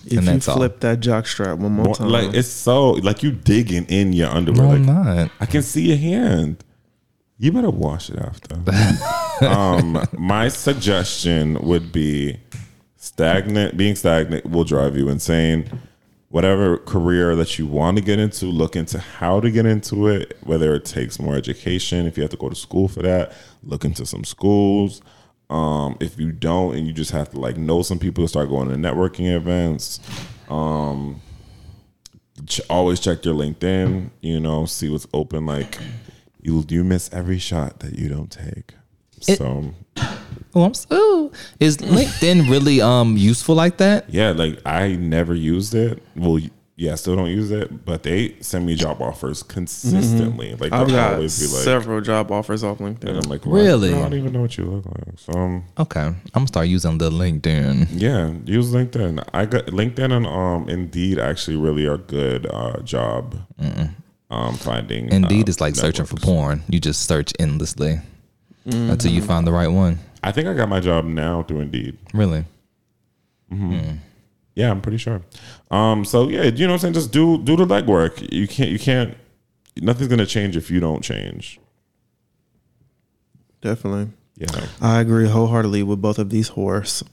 If 0.06 0.14
and 0.18 0.26
you 0.26 0.34
that's 0.34 0.48
all. 0.48 0.58
flip 0.58 0.80
that 0.82 1.00
jock 1.00 1.28
strap 1.28 1.58
one 1.60 1.74
more 1.74 1.86
More- 1.86 1.96
time, 1.96 2.10
like 2.10 2.34
it's 2.34 2.48
so 2.48 2.92
like 2.92 3.22
you 3.24 3.32
digging 3.32 3.86
in 3.86 4.14
your 4.14 4.30
underwear. 4.30 4.64
No, 4.64 4.70
like 4.70 4.80
I'm 4.80 4.86
not. 5.18 5.32
I 5.40 5.46
can 5.46 5.62
see 5.62 5.88
your 5.90 5.98
hand. 5.98 6.64
You 7.38 7.52
better 7.52 7.70
wash 7.72 8.10
it 8.10 8.20
after. 8.20 8.56
um, 9.46 10.08
my 10.18 10.48
suggestion 10.48 11.56
would 11.62 11.92
be 11.92 12.40
stagnant. 12.98 13.78
Being 13.78 13.96
stagnant 13.96 14.46
will 14.46 14.64
drive 14.64 14.96
you 14.96 15.10
insane. 15.10 15.80
Whatever 16.30 16.78
career 16.78 17.36
that 17.36 17.60
you 17.60 17.68
want 17.68 17.98
to 17.98 18.04
get 18.04 18.18
into, 18.20 18.46
look 18.46 18.76
into 18.76 19.00
how 19.00 19.40
to 19.42 19.52
get 19.52 19.66
into 19.66 20.08
it. 20.08 20.38
Whether 20.44 20.74
it 20.76 20.86
takes 20.86 21.20
more 21.20 21.36
education, 21.36 22.06
if 22.06 22.16
you 22.16 22.22
have 22.24 22.30
to 22.32 22.38
go 22.38 22.48
to 22.48 22.56
school 22.56 22.88
for 22.88 23.02
that, 23.02 23.34
look 23.64 23.84
into 23.84 24.06
some 24.06 24.24
schools. 24.24 25.02
Um, 25.52 25.98
if 26.00 26.18
you 26.18 26.32
don't, 26.32 26.76
and 26.76 26.88
you 26.88 26.94
just 26.94 27.12
have 27.12 27.30
to 27.32 27.40
like 27.40 27.58
know 27.58 27.82
some 27.82 28.00
people 28.00 28.24
to 28.24 28.28
start 28.30 28.50
going 28.50 28.70
to 28.70 28.76
networking 28.76 29.32
events. 29.36 30.00
Um, 30.50 31.22
ch- 32.48 32.62
always 32.70 33.00
check 33.02 33.26
your 33.26 33.36
LinkedIn. 33.36 34.10
You 34.22 34.40
know, 34.40 34.66
see 34.66 34.90
what's 34.90 35.08
open. 35.14 35.46
Like 35.46 35.78
you, 36.42 36.64
you 36.70 36.84
miss 36.84 37.10
every 37.14 37.38
shot 37.38 37.82
that 37.82 38.00
you 38.00 38.08
don't 38.10 38.32
take. 38.32 38.74
It- 39.28 39.38
so 39.38 39.74
Oh, 40.54 40.64
I'm 40.64 40.74
so. 40.74 41.32
Is 41.60 41.78
LinkedIn 41.78 42.50
really 42.50 42.82
um 42.82 43.16
useful 43.18 43.56
like 43.56 43.78
that? 43.78 44.10
yeah, 44.10 44.32
like 44.32 44.60
I 44.66 44.96
never 44.96 45.34
used 45.36 45.74
it. 45.76 46.02
Well, 46.16 46.40
yeah, 46.82 46.94
I 46.94 46.96
still 46.96 47.15
don't 47.15 47.30
use 47.30 47.52
it, 47.52 47.86
but 47.86 48.02
they 48.02 48.36
send 48.39 48.65
me 48.65 48.74
job 48.74 49.04
offers 49.04 49.44
consistently. 49.44 50.56
Like 50.56 50.74
I've 50.74 50.88
got 50.88 51.13
always 51.13 51.39
be 51.39 51.46
like, 51.46 51.63
several 51.63 52.02
job 52.02 52.32
offers 52.32 52.63
off 52.63 52.80
LinkedIn. 52.80 52.88
and 53.10 53.20
LinkedIn. 53.20 53.24
I'm 53.26 53.30
like, 53.30 53.46
what? 53.46 53.54
Really? 53.54 53.94
I 53.94 54.00
don't 54.02 54.15
even 54.15 54.34
know 54.34 54.41
what 54.41 54.58
you 54.58 54.65
look 54.65 54.86
like. 54.88 55.20
So 55.20 55.32
um, 55.34 55.63
Okay, 55.78 56.02
I'm 56.02 56.17
gonna 56.34 56.48
start 56.48 56.67
using 56.67 56.98
the 56.98 57.12
LinkedIn. 57.12 57.89
yeah, 57.91 58.34
use 58.46 58.72
LinkedIn. 58.72 59.24
I 59.32 59.46
got 59.46 59.65
LinkedIn 59.67 60.12
and 60.12 60.26
um 60.26 60.67
Indeed 60.70 61.20
actually 61.20 61.58
really 61.58 61.86
are 61.86 61.98
good 61.98 62.48
uh 62.50 62.82
job 62.82 63.36
um 64.32 64.56
finding. 64.56 65.12
Indeed 65.12 65.48
uh, 65.48 65.52
is 65.52 65.62
like 65.62 65.76
searching 65.76 66.06
for 66.06 66.15
porn. 66.15 66.63
You 66.67 66.80
just 66.80 67.06
search 67.08 67.32
endlessly 67.39 68.00
until 68.65 69.12
you 69.12 69.22
find 69.22 69.46
the 69.46 69.52
right 69.52 69.67
one. 69.67 70.00
I 70.24 70.32
think 70.32 70.48
I 70.48 70.56
got 70.56 70.67
my 70.67 70.80
job 70.80 71.06
now 71.06 71.44
through 71.44 71.60
Indeed. 71.62 71.98
Really? 72.12 72.46
Yeah, 74.56 74.70
I'm 74.70 74.82
pretty 74.82 74.98
sure. 74.98 75.22
Um, 75.70 76.04
so 76.04 76.28
yeah, 76.30 76.44
you 76.44 76.68
know 76.68 76.74
what 76.74 76.76
I'm 76.76 76.80
saying? 76.80 76.94
Just 76.94 77.12
do 77.12 77.38
do 77.38 77.56
the 77.56 77.66
legwork. 77.66 78.32
You 78.32 78.48
can't 78.48 78.70
you 78.70 78.80
can't 78.80 79.16
nothing's 79.82 80.10
gonna 80.10 80.26
change 80.26 80.58
if 80.58 80.70
you 80.70 80.80
don't 80.80 81.04
change. 81.04 81.60
Definitely. 83.62 84.10
Yeah. 84.36 84.66
I 84.82 85.00
agree 85.00 85.28
wholeheartedly 85.28 85.84
with 85.84 86.02
both 86.02 86.18
of 86.20 86.30
these 86.30 86.50
horse. 86.50 87.04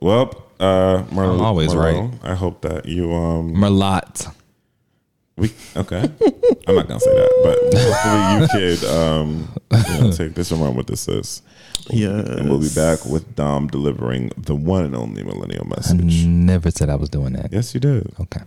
Well, 0.00 0.44
uh 0.60 1.02
Marlo, 1.10 1.34
I'm 1.34 1.40
always 1.40 1.74
right. 1.74 2.10
I 2.22 2.34
hope 2.34 2.62
that 2.62 2.86
you 2.86 3.12
um 3.12 3.54
Merlot. 3.54 4.32
we 5.36 5.50
okay. 5.76 6.02
I'm 6.66 6.74
not 6.76 6.88
gonna 6.88 7.00
say 7.00 7.14
that, 7.14 7.40
but 7.42 7.80
hopefully 7.80 8.68
you 8.70 8.78
could 8.78 8.84
um 8.88 9.48
you 9.88 10.00
know, 10.00 10.12
take 10.12 10.34
this 10.34 10.50
and 10.52 10.60
run 10.60 10.76
with 10.76 10.86
this 10.86 11.08
is. 11.08 11.42
Yeah. 11.90 12.18
And 12.18 12.48
we'll 12.48 12.60
be 12.60 12.68
back 12.74 13.04
with 13.04 13.34
Dom 13.34 13.68
delivering 13.68 14.30
the 14.36 14.54
one 14.54 14.84
and 14.84 14.94
only 14.94 15.22
millennial 15.22 15.66
message. 15.66 16.24
I 16.24 16.28
never 16.28 16.70
said 16.70 16.90
I 16.90 16.96
was 16.96 17.08
doing 17.08 17.32
that. 17.34 17.52
Yes, 17.52 17.74
you 17.74 17.80
did. 17.80 18.12
Okay. 18.20 18.42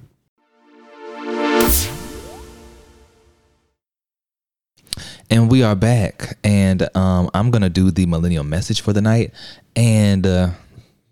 And 5.29 5.49
we 5.49 5.63
are 5.63 5.75
back, 5.75 6.37
and 6.43 6.93
um, 6.95 7.29
I'm 7.33 7.51
gonna 7.51 7.69
do 7.69 7.89
the 7.89 8.05
millennial 8.05 8.43
message 8.43 8.81
for 8.81 8.91
the 8.91 9.01
night, 9.01 9.33
and 9.77 10.27
uh, 10.27 10.49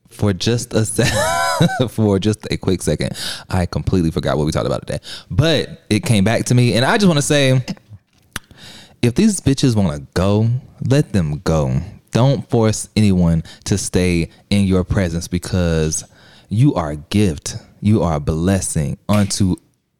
for 0.09 0.33
just 0.33 0.73
a 0.73 0.83
sec, 0.83 1.07
for 1.89 2.19
just 2.19 2.45
a 2.51 2.57
quick 2.57 2.81
second, 2.81 3.13
I 3.49 3.65
completely 3.65 4.11
forgot 4.11 4.37
what 4.37 4.45
we 4.45 4.51
talked 4.51 4.65
about 4.65 4.85
today, 4.85 4.99
but 5.31 5.85
it 5.89 6.01
came 6.01 6.25
back 6.25 6.43
to 6.47 6.53
me, 6.53 6.73
and 6.73 6.83
I 6.83 6.97
just 6.97 7.07
want 7.07 7.17
to 7.19 7.21
say, 7.21 7.63
if 9.01 9.15
these 9.15 9.39
bitches 9.39 9.73
want 9.73 9.95
to 9.95 10.05
go, 10.13 10.49
let 10.85 11.13
them 11.13 11.39
go. 11.45 11.81
Don't 12.11 12.49
force 12.49 12.89
anyone 12.95 13.43
to 13.65 13.77
stay 13.77 14.29
in 14.49 14.65
your 14.65 14.83
presence 14.83 15.27
because 15.27 16.03
you 16.49 16.73
are 16.75 16.91
a 16.91 16.97
gift. 16.97 17.55
You 17.81 18.03
are 18.03 18.15
a 18.15 18.19
blessing 18.19 18.97
unto 19.07 19.55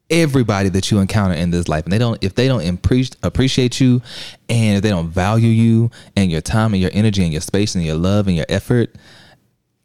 everybody 0.09 0.69
that 0.69 0.89
you 0.89 0.99
encounter 0.99 1.35
in 1.35 1.51
this 1.51 1.67
life. 1.67 1.83
And 1.83 1.93
they 1.93 1.97
don't 1.97 2.21
if 2.23 2.35
they 2.35 2.47
don't 2.47 2.65
appreciate 3.23 3.79
you 3.79 4.01
and 4.49 4.77
if 4.77 4.83
they 4.83 4.89
don't 4.89 5.09
value 5.09 5.49
you 5.49 5.91
and 6.15 6.31
your 6.31 6.41
time 6.41 6.73
and 6.73 6.81
your 6.81 6.91
energy 6.93 7.23
and 7.23 7.31
your 7.31 7.41
space 7.41 7.75
and 7.75 7.83
your 7.83 7.95
love 7.95 8.27
and 8.27 8.35
your 8.35 8.47
effort, 8.49 8.95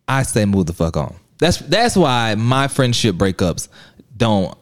I 0.08 0.22
say 0.22 0.44
move 0.44 0.66
the 0.66 0.72
fuck 0.72 0.96
on. 0.96 1.14
That's 1.38 1.58
that's 1.58 1.96
why 1.96 2.34
my 2.36 2.68
friendship 2.68 3.16
breakups 3.16 3.68
don't 4.16 4.56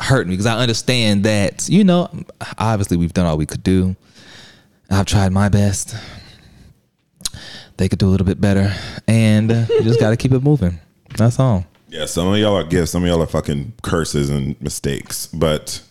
hurt 0.00 0.26
me 0.26 0.32
because 0.32 0.46
I 0.46 0.58
understand 0.58 1.24
that 1.24 1.68
you 1.68 1.84
know 1.84 2.10
obviously 2.58 2.96
we've 2.96 3.12
done 3.12 3.26
all 3.26 3.36
we 3.36 3.46
could 3.46 3.62
do. 3.62 3.96
I've 4.90 5.06
tried 5.06 5.32
my 5.32 5.48
best. 5.48 5.96
They 7.76 7.88
could 7.88 7.98
do 7.98 8.08
a 8.08 8.10
little 8.10 8.26
bit 8.26 8.40
better, 8.40 8.74
and 9.06 9.52
uh, 9.52 9.66
you 9.68 9.82
just 9.82 10.00
got 10.00 10.10
to 10.10 10.16
keep 10.16 10.32
it 10.32 10.42
moving. 10.42 10.80
That's 11.16 11.38
all. 11.38 11.66
Yeah, 11.88 12.06
some 12.06 12.28
of 12.28 12.38
y'all 12.38 12.56
are 12.56 12.64
gifts, 12.64 12.90
some 12.92 13.04
of 13.04 13.08
y'all 13.08 13.22
are 13.22 13.26
fucking 13.26 13.74
curses 13.82 14.28
and 14.28 14.60
mistakes, 14.60 15.26
but 15.28 15.82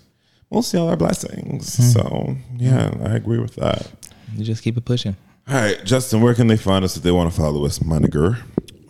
most 0.52 0.74
of 0.74 0.80
y'all 0.80 0.90
are 0.90 0.98
blessings. 0.98 1.72
So 1.94 2.36
yeah, 2.58 2.94
I 3.04 3.16
agree 3.16 3.40
with 3.40 3.56
that. 3.56 3.92
You 4.36 4.44
just 4.44 4.64
keep 4.64 4.78
it 4.78 4.86
pushing. 4.86 5.16
All 5.48 5.56
right, 5.56 5.84
Justin, 5.86 6.22
where 6.22 6.34
can 6.34 6.48
they 6.48 6.58
find 6.58 6.84
us 6.84 6.98
if 6.98 7.04
they 7.04 7.12
want 7.12 7.32
to 7.32 7.40
follow 7.40 7.66
us, 7.66 7.82
my 7.82 8.00
nigger? 8.00 8.42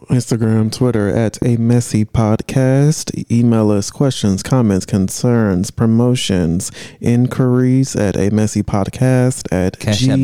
Instagram, 0.10 0.72
Twitter 0.72 1.10
at 1.10 1.38
a 1.44 1.58
messy 1.58 2.06
podcast. 2.06 3.12
Email 3.32 3.72
us 3.72 3.90
questions, 3.92 4.44
comments, 4.44 4.86
concerns, 4.86 5.72
promotions, 5.72 6.72
inquiries 7.02 7.96
at 7.96 8.16
a 8.16 8.30
messy 8.30 8.62
podcast 8.64 9.52
at 9.52 9.80
Cash 9.80 10.08
App 10.08 10.20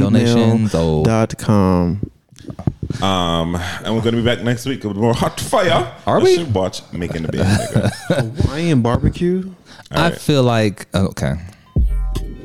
donations, 2.57 2.75
oh. 2.93 2.99
dot 2.99 2.99
com. 2.99 3.55
Um, 3.55 3.55
and 3.85 3.95
we're 3.95 4.01
gonna 4.01 4.17
be 4.17 4.23
back 4.23 4.41
next 4.43 4.65
week 4.65 4.83
with 4.83 4.97
more 4.97 5.13
hot 5.13 5.39
fire. 5.39 5.93
Are 6.05 6.19
You 6.19 6.23
we? 6.25 6.35
should 6.35 6.53
watch 6.53 6.81
Making 6.91 7.23
the 7.23 7.31
Band. 7.31 7.47
nigga. 7.47 8.45
Hawaiian 8.45 8.81
barbecue. 8.81 9.51
I 9.91 10.09
right. 10.09 10.17
feel 10.21 10.43
like 10.43 10.87
okay. 10.95 11.35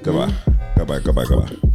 Goodbye. 0.03 0.33
Goodbye. 0.77 1.01
Goodbye. 1.01 1.25
Goodbye. 1.25 1.73